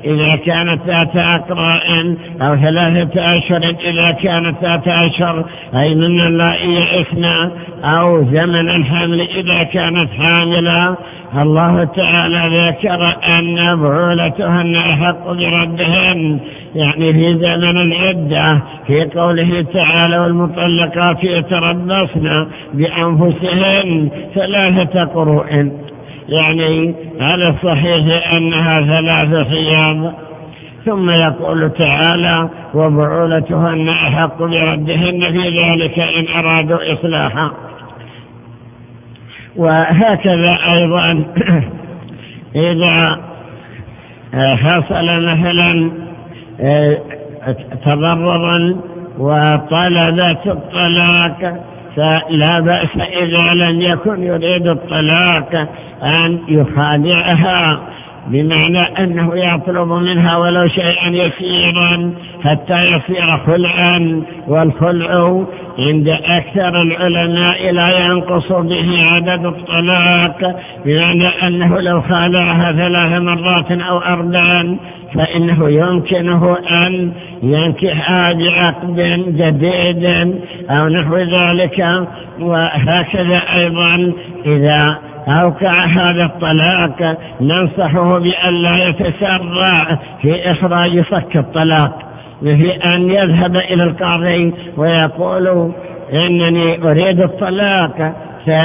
[0.05, 5.45] إذا كانت ذات أقراء أو ثلاثة أشهر إذا كانت ذات أشهر
[5.83, 7.25] أي من اللائي يئسن
[8.01, 10.97] أو زمن الحمل إذا كانت حاملة
[11.41, 13.07] الله تعالى ذكر
[13.39, 16.39] أن بعولتهن أحق بردهن
[16.75, 25.71] يعني في زمن العدة في قوله تعالى والمطلقات يتربصن بأنفسهن ثلاثة قروء.
[26.29, 28.05] يعني على الصحيح
[28.37, 30.13] أنها ثلاث حياض
[30.85, 37.51] ثم يقول تعالى وبعولتهن أحق بردهن في ذلك إن أرادوا إصلاحا.
[39.55, 41.25] وهكذا أيضا
[42.55, 43.19] إذا
[44.33, 45.91] حصل مثلا
[47.85, 48.75] تضررا
[49.17, 51.63] وطلبت الطلاق
[51.95, 55.67] فلا بأس إذا لم يكن يريد الطلاق
[56.03, 57.79] أن يخادعها.
[58.27, 62.13] بمعنى أنه يطلب منها ولو شيئا يسيرا
[62.45, 64.23] حتى يصير خلعا.
[64.47, 65.45] والخلع
[65.87, 70.55] عند أكثر العلماء لا ينقص به عدد الطلاق
[70.85, 74.77] بمعنى أنه لو خالعها ثلاث مرات أو أربعا
[75.15, 77.11] فإنه يمكنه أن
[77.43, 78.95] ينكحها بعقد
[79.27, 80.05] جديد
[80.77, 82.07] أو نحو ذلك.
[82.39, 84.13] وهكذا أيضا
[84.45, 91.99] إذا أوقع هذا الطلاق ننصحه بأن لا يتسرع في إخراج صك الطلاق
[92.41, 95.71] في أن يذهب إلى القاضي ويقول
[96.13, 98.15] إنني أريد الطلاق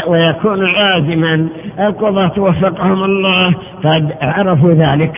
[0.06, 1.48] ويكون عازما.
[1.80, 5.12] القضاة وفقهم الله قد عرفوا ذلك.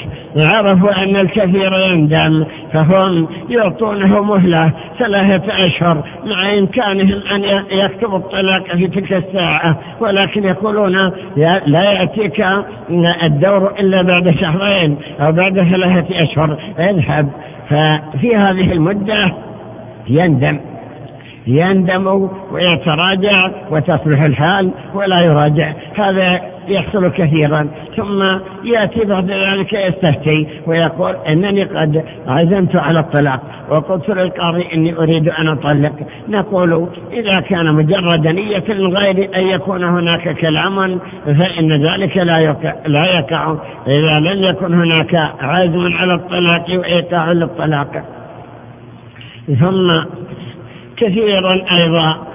[0.53, 8.87] عرفوا أن الكثير يندم فهم يعطونه مهلة ثلاثة أشهر مع إمكانهم أن يكتبوا الطلاق في
[8.87, 9.79] تلك الساعة.
[10.01, 11.13] ولكن يقولون
[11.67, 12.45] لا يأتيك
[13.23, 14.97] الدور إلا بعد شهرين
[15.27, 16.59] أو بعد ثلاثة أشهر.
[16.79, 17.31] اذهب.
[17.71, 19.33] ففي هذه المدة
[20.09, 20.61] يندم.
[21.47, 25.73] يندم ويتراجع وتصلح الحال ولا يراجع.
[25.95, 27.69] هذا يحصل كثيرا.
[27.97, 28.23] ثم
[28.65, 33.41] يأتي بعد ذلك يستفتي ويقول إنني قد عزمت على الطلاق
[33.71, 35.93] وقلت للقاضي إني أريد أن أطلق.
[36.29, 42.75] نقول إذا كان مجرد نية من غير أن يكون هناك كلام فإن ذلك لا يقع,
[42.87, 43.55] لا يقع.
[43.87, 48.05] إذا لم يكن هناك عزم على الطلاق وإيقاع للطلاق.
[49.61, 49.89] ثم
[51.01, 52.27] كثيرا أيضا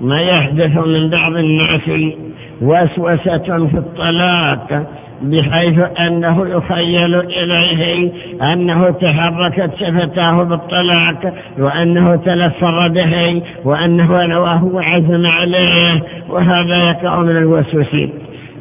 [0.00, 2.14] ما يحدث من بعض الناس
[2.62, 4.86] وسوسة في الطلاق
[5.22, 8.12] بحيث أنه يخيل إليه
[8.50, 18.12] أنه تحركت شفتاه بالطلاق وأنه تلفظ به وأنه نواه وعزم عليه وهذا يقع من الوسوسين.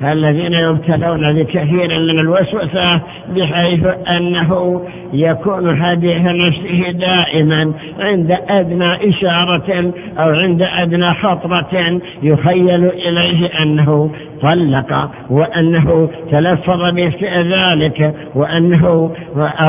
[0.02, 3.02] الذين يبتلون بكثير من الوسوسة
[3.36, 4.82] بحيث أنه
[5.14, 9.94] يكون حديث نفسه دائما عند أدنى إشارة
[10.24, 14.12] أو عند أدنى خطرة يخيل إليه أنه
[14.44, 16.84] طلق وأنه تلفظ
[17.24, 19.12] ذلك وأنه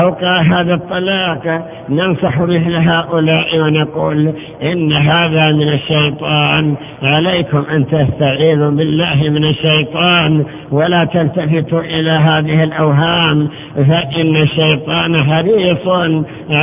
[0.01, 1.69] أوقع هذا الطلاق.
[1.89, 4.33] ننصح مثل هؤلاء ونقول
[4.63, 6.75] إن هذا من الشيطان.
[7.15, 13.49] عليكم أن تستعيذوا بالله من الشيطان ولا تلتفتوا إلى هذه الأوهام.
[13.75, 15.87] فإن الشيطان حريص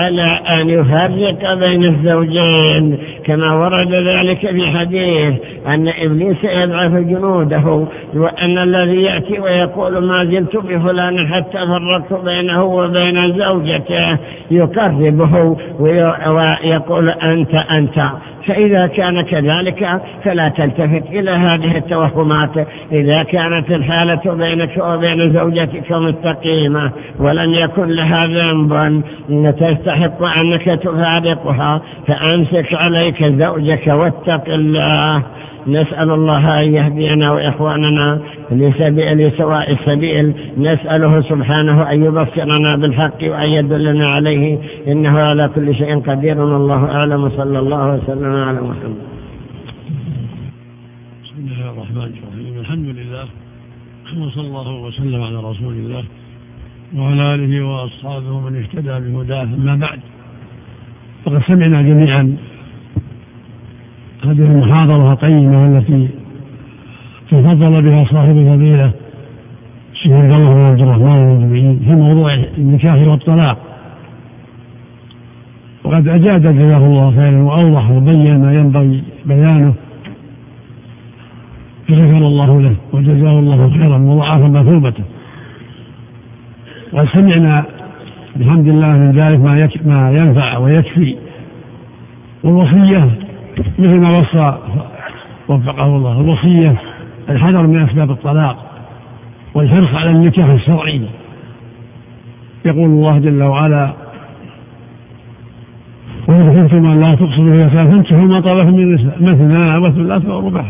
[0.01, 0.26] على
[0.59, 2.98] أن يفرق بين الزوجين.
[3.24, 5.34] كما ورد ذلك في حديث
[5.76, 13.38] أن إبليس يبعث جنوده وأن الذي يأتي ويقول ما زلت بفلان حتى فرقت بينه وبين
[13.38, 14.18] زوجته
[14.50, 18.02] يقربه ويقول أنت أنت.
[18.46, 22.66] فإذا كان كذلك فلا تلتفت إلى هذه التوهمات.
[22.92, 29.02] إذا كانت الحالة بينك وبين زوجتك مستقيمة ولم يكن لها ذنب
[29.44, 35.22] تستحق أنك تفارقها فأمسك عليك زوجك واتق الله.
[35.66, 40.34] نسأل الله أن يهدينا وإخواننا لسبيل سواء السبيل.
[40.59, 44.59] نسأله سبحانه أن يبصرنا بالحق وأن يدلنا عليه.
[44.86, 46.40] إنه على كل شيء قدير.
[46.40, 47.30] والله أعلم.
[47.30, 49.02] صلى الله وسلم على محمد.
[51.24, 52.59] بسم الله الرحمن الرحيم.
[52.60, 53.24] الحمد لله.
[54.12, 56.05] وصلى الله وسلم على رسول الله
[56.97, 59.43] وعلى آله وأصحابه من اهتدى بهداه.
[59.43, 60.01] أما بعد
[61.24, 62.36] فقد سمعنا جميعا
[64.24, 66.09] هذه المحاضرة القيمة التي
[67.31, 68.93] تفضل بها صاحب الفضيلة
[69.93, 73.59] الشيخ عبد الله عبد الرحمن بن في موضوع النكاح والطلاق.
[75.85, 79.74] وقد أجاد جزاه الله خيرا وأوضح وبين ما ينبغي بيانه
[81.89, 85.05] فغفر الله له وجزاه الله خيرا وضعف مثوبته.
[86.93, 87.65] وسمعنا
[88.36, 91.16] بحمد الله من ذلك ما ما ينفع ويكفي.
[92.44, 93.22] والوصية
[93.78, 94.58] مثل ما وصى
[95.48, 96.80] وفقه الله الوصية
[97.28, 98.56] الحذر من أسباب الطلاق
[99.54, 101.08] والحرص على النكاح الشرعي.
[102.66, 103.92] يقول الله جل وعلا
[106.28, 110.66] وإن خفتم أن لا تقصدوا في فانكحوا ما طاب من النساء مثنى وثلاث ورباع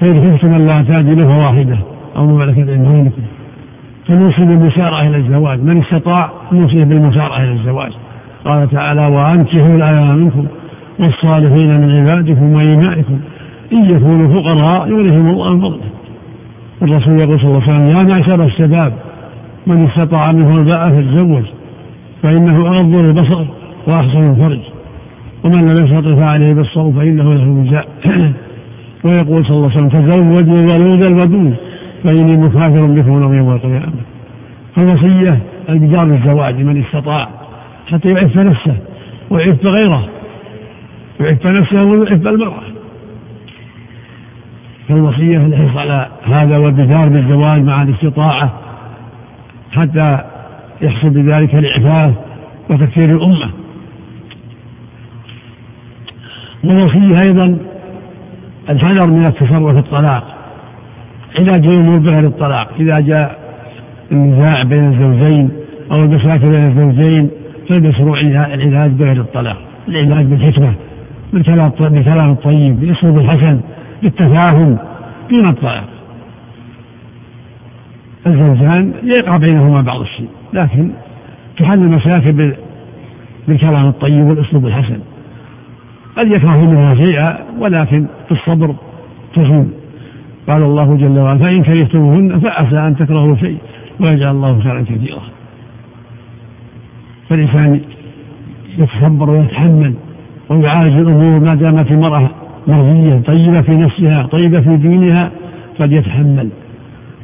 [0.00, 1.78] فإن خفتم أن لا تعدلوا فواحدة
[2.16, 3.22] أو ما ملكت أيمانكم
[4.08, 5.60] فنوصي بالمسارعة إلى الزواج.
[5.60, 7.92] من استطاع نوصيه بالمسارعة إلى الزواج.
[8.46, 10.46] قال تعالى وأنكحوا الأيام منكم.
[11.00, 13.20] والصالحين من عبادكم وإيمائكم.
[13.72, 15.90] إن يكونوا فقراء يغنيهم الله من فضله.
[16.82, 18.92] الرسول يقول صلى الله عليه وسلم يا معشر الشباب
[19.66, 21.44] من استطاع منه الباء فليتزوج
[22.22, 23.46] فإنه أغض البصر
[23.88, 24.60] وأحسن الفرج.
[25.44, 27.88] ومن لم يستطع فعليه بالصوم فإنه له وجاء.
[29.04, 31.56] ويقول صلى الله عليه وسلم تزوجوا الولود الودود
[32.04, 34.02] فإني مكافر بكم يوم القيامة.
[34.76, 37.28] فالوصية البدار بالزواج لمن استطاع
[37.86, 38.76] حتى يعف نفسه
[39.30, 40.15] ويعف غيره.
[41.20, 42.62] يعف نفسه ويعف المرأة.
[44.88, 48.60] فالوصية الحرص على هذا والبدار بالزواج مع الاستطاعة
[49.72, 50.24] حتى
[50.82, 52.14] يحصل بذلك الإعفاف
[52.70, 53.50] وتكثير الأمة.
[56.64, 57.58] والوصية أيضا
[58.70, 60.36] الحذر من التصرف الطلاق.
[61.38, 63.38] علاج الأمور بغير الطلاق إذا جاء
[64.12, 65.50] النزاع بين الزوجين
[65.92, 67.30] أو المشاكل بين الزوجين
[67.70, 69.56] فالمشروع العلاج بغير الطلاق
[69.88, 70.74] العلاج بالحكمة.
[71.36, 73.60] بالكلام بالكلام الطيب بالأسلوب الحسن
[74.02, 74.78] بالتفاهم
[75.30, 75.88] دون الطلاق
[78.26, 80.90] الزوجان يقع بينهما بعض الشيء لكن
[81.58, 82.54] تحل المشاكل
[83.48, 85.00] بالكلام الطيب والاسلوب الحسن.
[86.16, 88.74] قد يكره منها شيئا ولكن بالصبر
[89.34, 89.68] تزول.
[90.48, 93.58] قال الله جل وعلا فإن كرهتموهن فعسى أن تكرهوا شيء
[94.00, 95.22] ويجعل الله خيرا كثيرا.
[97.30, 97.80] فالإنسان
[98.78, 99.94] يتصبر ويتحمل.
[100.50, 102.30] ويعالج الأمور ما دامت المرأة
[102.66, 105.30] مرضية طيبة في نفسها طيبة في دينها
[105.78, 106.48] فليتحمل.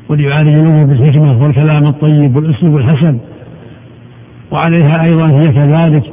[0.09, 3.19] وليعالج الأمور بالحكمة والكلام الطيب والأسلوب الحسن.
[4.51, 6.05] وعليها أيضا هي كذلك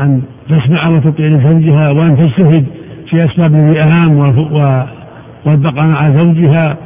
[0.00, 2.66] أن تسمع وتطيع لزوجها وأن تجتهد
[3.10, 4.18] في أسباب الوئام
[5.46, 6.76] والبقاء مع زوجها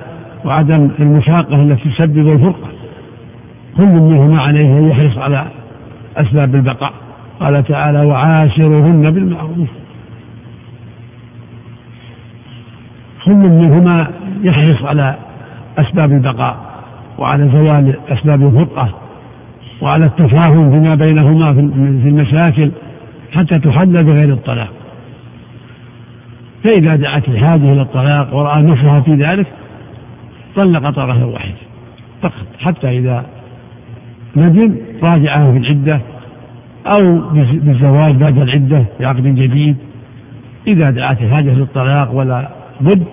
[0.44, 2.68] وعدم المشاقة التي تسبب الفرقة.
[3.76, 5.46] كل منهما عليه أن يحرص على
[6.16, 6.92] أسباب البقاء.
[7.40, 9.68] قال تعالى وعاشرهن بالمعروف.
[13.24, 14.10] كل منهما
[14.42, 15.16] يحرص على
[15.78, 16.56] أسباب البقاء
[17.18, 18.94] وعلى زوال أسباب الفرقة
[19.82, 21.46] وعلى التفاهم فيما بينهما
[22.02, 22.72] في المشاكل
[23.32, 24.70] حتى تحل بغير الطلاق.
[26.64, 29.46] فإذا دعت الحاجة إلى الطلاق ورأى نفسها في ذلك
[30.56, 31.54] طلق طرفا واحد
[32.22, 33.26] فقط حتى إذا
[34.36, 36.00] ندم راجعه في العدة
[36.86, 39.76] أو بالزواج بعد العدة بعقد جديد.
[40.66, 42.48] إذا دعت الحاجة للطلاق ولا
[42.80, 43.06] بد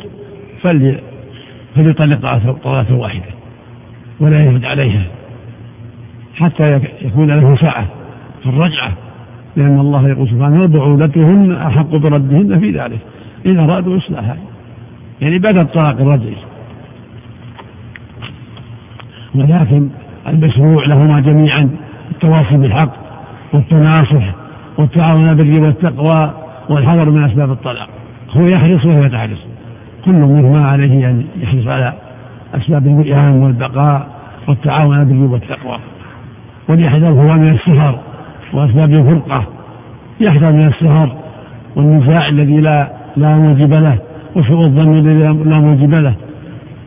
[0.64, 1.00] فلي
[1.76, 2.22] فليطلق
[2.64, 3.30] طلقة واحدة
[4.20, 5.06] ولا يزد عليها
[6.36, 7.88] حتى يكون له سعة
[8.44, 8.94] في الرجعة
[9.56, 13.00] لأن الله يقول سبحانه وبعولتهن أحق بردهن في ذلك.
[13.46, 14.38] إن أرادوا إصلاحا.
[15.22, 16.38] يعني بعد الطلاق الرجعي.
[19.36, 19.90] ولكن
[20.28, 21.70] المشروع لهما جميعا
[22.12, 23.03] التواصي بالحق.
[23.54, 24.36] والتناصح
[24.78, 26.34] والتعاون بالبر والتقوى
[26.70, 27.90] والحذر من أسباب الطلاق.
[28.30, 29.40] هو يحرص وهي تحرص
[30.06, 31.94] كل منهما عليه أن يحرص على
[32.56, 34.08] أسباب الوئام والبقاء
[34.50, 35.80] والتعاون بالبر والتقوى.
[36.70, 38.00] وليحذر هو من السهر
[38.54, 39.48] وأسباب الفرقة.
[40.22, 41.18] يحذر من السهر
[41.76, 44.00] والنزاع الذي لا لا موجب له
[44.36, 46.16] وسوء الظن الذي لا موجب له.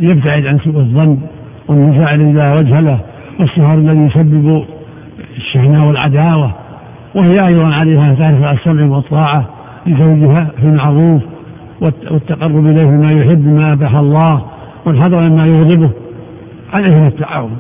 [0.01, 1.19] يبتعد عن سوء الظن
[1.69, 3.01] والنزاع الذي لا وجه له
[3.41, 4.65] والسهر الذي يسبب
[5.37, 6.55] الشحناء والعداوة.
[7.15, 9.49] وهي أيضا عليها تعرف السمع والطاعة
[9.87, 11.23] لزوجها في المعروف
[11.81, 14.43] والتقرب إليه بما يحب ما أباح الله
[14.87, 15.91] والحذر مما يغضبه.
[16.75, 17.57] عليهم التعاون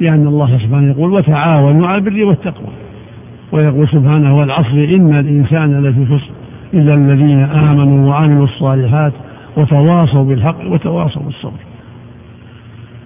[0.00, 2.68] لأن الله سبحانه يقول وتعاونوا على البر والتقوى
[3.52, 6.30] ويقول سبحانه والعصر إن الإنسان لفي خسر
[6.74, 9.12] إلا الذين آمنوا وعملوا الصالحات
[9.58, 11.60] وتواصوا بالحق وتواصوا بالصبر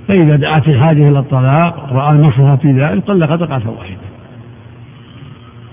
[0.09, 3.97] فإذا دعت الحاجة إلى الطلاق رأى المصلحة في ذلك طلق طلقة واحدة.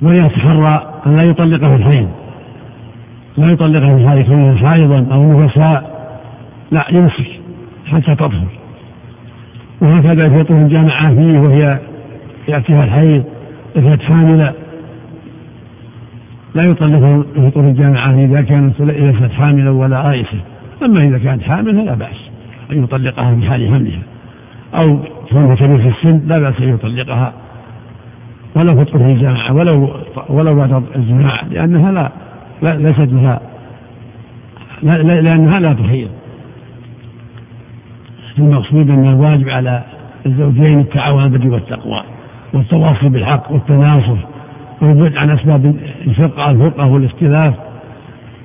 [0.02, 2.10] وليتحرى أن لا يطلقه الحين.
[3.38, 5.92] لا يطلقه في حال كونه حائضا أو نفساء
[6.72, 7.42] لا يمسك
[7.86, 8.48] حتى تطهر.
[9.82, 11.80] وهكذا في طول الجامعة فيه وهي
[12.48, 13.24] يأتيها الحيض
[13.76, 14.54] إذا حاملة
[16.56, 20.38] لا يطلقه في طول الجامعة إذا كانت ليست حاملا ولا عائشة
[20.84, 22.16] أما إذا كانت حاملة لا بأس
[22.72, 24.02] أن يطلقها في حال حملها.
[24.74, 25.00] أو
[25.32, 27.34] كونها كبير في السن لا بأس أن يطلقها.
[28.58, 29.90] ولو في طول الجامعة ولو
[30.30, 32.12] ولو بعد الجماعة لأنها لا,
[32.64, 33.42] لا ليست لها
[34.84, 36.10] لا لأنها لا تحيض
[38.38, 39.84] المقصود أن الواجب على
[40.26, 42.04] الزوجين التعاون بالبر والتقوى
[42.54, 44.18] والتواصي بالحق والتناصر
[44.82, 45.76] والبعد عن أسباب
[46.08, 47.54] الفرقة الفرقة والاختلاف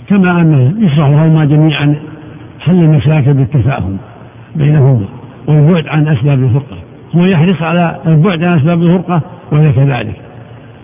[0.09, 1.97] كما أنه يشرح لهما جميعا
[2.61, 3.97] حل المشاكل بالتفاهم
[4.57, 5.07] بينهما.
[5.49, 6.79] والبعد عن أسباب الفرقة.
[7.17, 10.17] هو يحرص على البعد عن أسباب الفرقة وهي كذلك.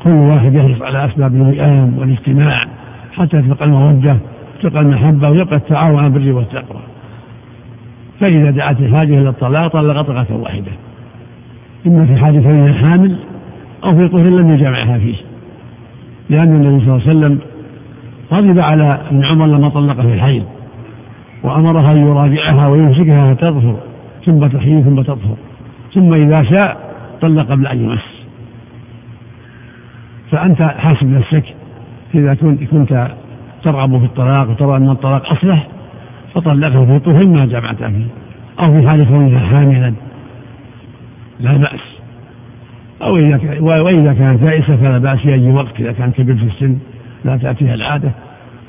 [0.05, 2.67] كل واحد يحرص على أسباب الوئام والاجتماع
[3.13, 4.19] حتى تبقى المودة
[4.63, 6.81] تبقى المحبة ويبقى التعاون على البر والتقوى.
[8.21, 10.73] فإذا دعت الحاجة إلى الطلاق طلق طلقة واحدة.
[11.87, 13.17] إما في حاجة إلى حامل
[13.85, 15.17] أو في طهر لم يجمعها فيه.
[16.31, 17.39] لأن النبي صلى الله عليه وسلم
[18.33, 20.45] غضب على ابن عمر لما طلق في الحيض
[21.43, 23.77] وأمرها أن يراجعها ويمسكها تطهر
[24.27, 25.37] ثم تحيي ثم تطهر.
[25.95, 28.01] ثم إذا شاء طلق قبل أن يمس.
[30.31, 31.45] فأنت حاسب نفسك.
[32.15, 32.35] إذا
[32.71, 33.11] كنت
[33.65, 35.69] ترغب في الطلاق وترى أن الطلاق أصلح
[36.35, 38.07] فطلقها في طهر ما جمعتها فيه.
[38.65, 39.95] أو في حال كونها حاملا.
[41.41, 41.81] لا بأس.
[43.03, 45.81] أو إذا وإذا كانت جائزة فلا بأس في أي وقت.
[45.81, 46.79] إذا كان كبير في السن
[47.25, 48.13] لا تأتيها العادة.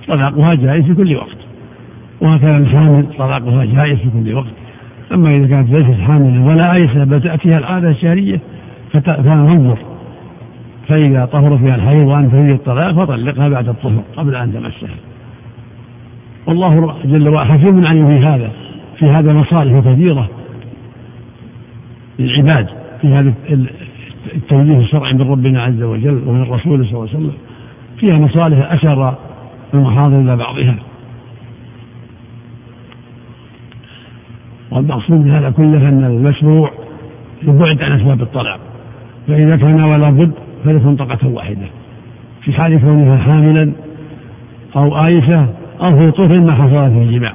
[0.08, 1.38] طلاقها جائز في كل وقت.
[2.22, 4.63] وهكذا الحامل طلاقها جائز في كل وقت.
[5.14, 8.40] أما إذا كانت ليست حاملا ولا عائشة بل تأتيها العادة الشهرية
[9.08, 9.78] فننظر.
[10.90, 14.96] فإذا طهر فيها الحيض وأن تريد الطلاق فطلقها بعد الطهر قبل أن تمسها.
[16.48, 18.52] والله جل وعلا حكيم عليم في هذا
[19.00, 20.30] في هذا مصالح كثيرة
[22.20, 22.68] للعباد
[23.02, 23.34] في هذا
[24.36, 27.34] التوجيه الشرعي من ربنا عز وجل ومن رسوله صلى الله عليه وسلم.
[28.00, 29.18] فيها مصالح أشار
[29.74, 30.76] المحاضر إلى بعضها.
[34.74, 36.72] والمقصود من هذا كله أن المشروع
[37.44, 38.60] يبعد عن أسباب الطلاق.
[39.28, 40.32] فإذا كان ولا بد
[40.66, 41.68] فليكن طلقة واحدة.
[42.42, 43.74] في حال كونها حاملا
[44.76, 45.48] أو آيسة
[45.82, 47.34] أو في طفل ما حصل فيه الجماع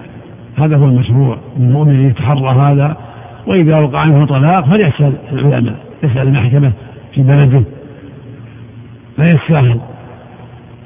[0.56, 1.38] هذا هو المشروع.
[1.56, 2.96] المؤمن يتحرى هذا
[3.46, 6.72] وإذا وقع عنه طلاق فليسأل العلماء يسأل المحكمة
[7.14, 7.62] في بلده.
[9.18, 9.80] لا يستاهل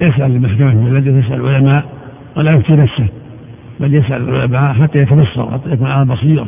[0.03, 1.85] يسأل المحكمة في بلده يسأل العلماء
[2.37, 3.07] ولا يفتي نفسه.
[3.83, 6.47] بل يسأل العلماء حتى يتبصر حتى يكون على بصيرة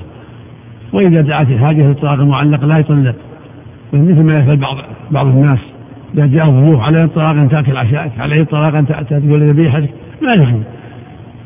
[0.93, 3.15] وإذا دعت الحاجة للطلاق المعلق لا يطلق.
[3.93, 4.77] مثل ما يفعل بعض
[5.11, 5.59] بعض الناس
[6.15, 9.91] إذا جاء ضيوف عليه الطلاق أن تأكل عشائك عليه الطلاق أن تأتي تقول ذبيحتك
[10.23, 10.63] ما يفهم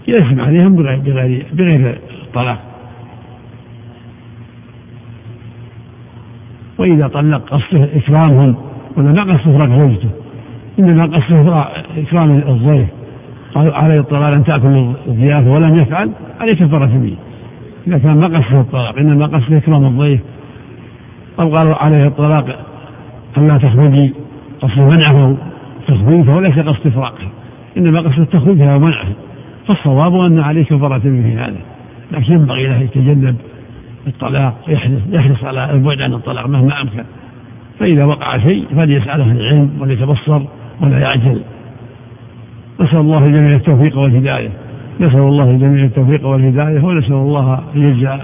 [0.08, 1.98] يسمع عليهم بغير بغير بغير
[2.34, 2.58] طلاق.
[6.78, 8.56] وإذا طلق قصده إكرامهم
[8.96, 10.10] ولا ما قصده فراق زوجته
[10.78, 11.56] إنما قصده
[11.96, 12.88] إكرام الضيف.
[13.56, 16.10] عليه الطلاق أن تأكل الضيافة ولم يفعل
[16.40, 17.16] عليه كفارة به
[17.86, 20.20] إذا كان ما قصده الطلاق إنما قصده إكرام الضيف.
[21.40, 22.64] أو قالوا عليه الطلاق
[23.38, 24.14] أن لا تخرجي
[24.60, 25.36] قصد منعه
[25.88, 27.28] تخرج فهو ليس قصد إفراقها
[27.76, 29.12] إنما قصد تخرجها ومنعها
[29.66, 31.60] فالصواب أن عليه كفارة في هذا.
[32.12, 33.36] لكن ينبغي له يتجنب
[34.06, 37.04] الطلاق يحرص يحرص على البعد عن الطلاق مهما أمكن.
[37.80, 40.42] فإذا وقع شيء فليسأل أهل العلم وليتبصر
[40.80, 41.40] ولا يعجل.
[42.80, 44.50] نسأل الله الجميع التوفيق والهداية.
[45.00, 48.18] نسأل الله الجميع التوفيق والهداية ونسأل الله أن يجزى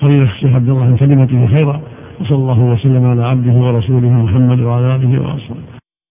[0.00, 1.80] فضيلة الشيخ عبد الله عن كلمته خيرا.
[2.20, 5.73] وصلى الله وسلم على عبده ورسوله محمد وعلى آله وأصحابه.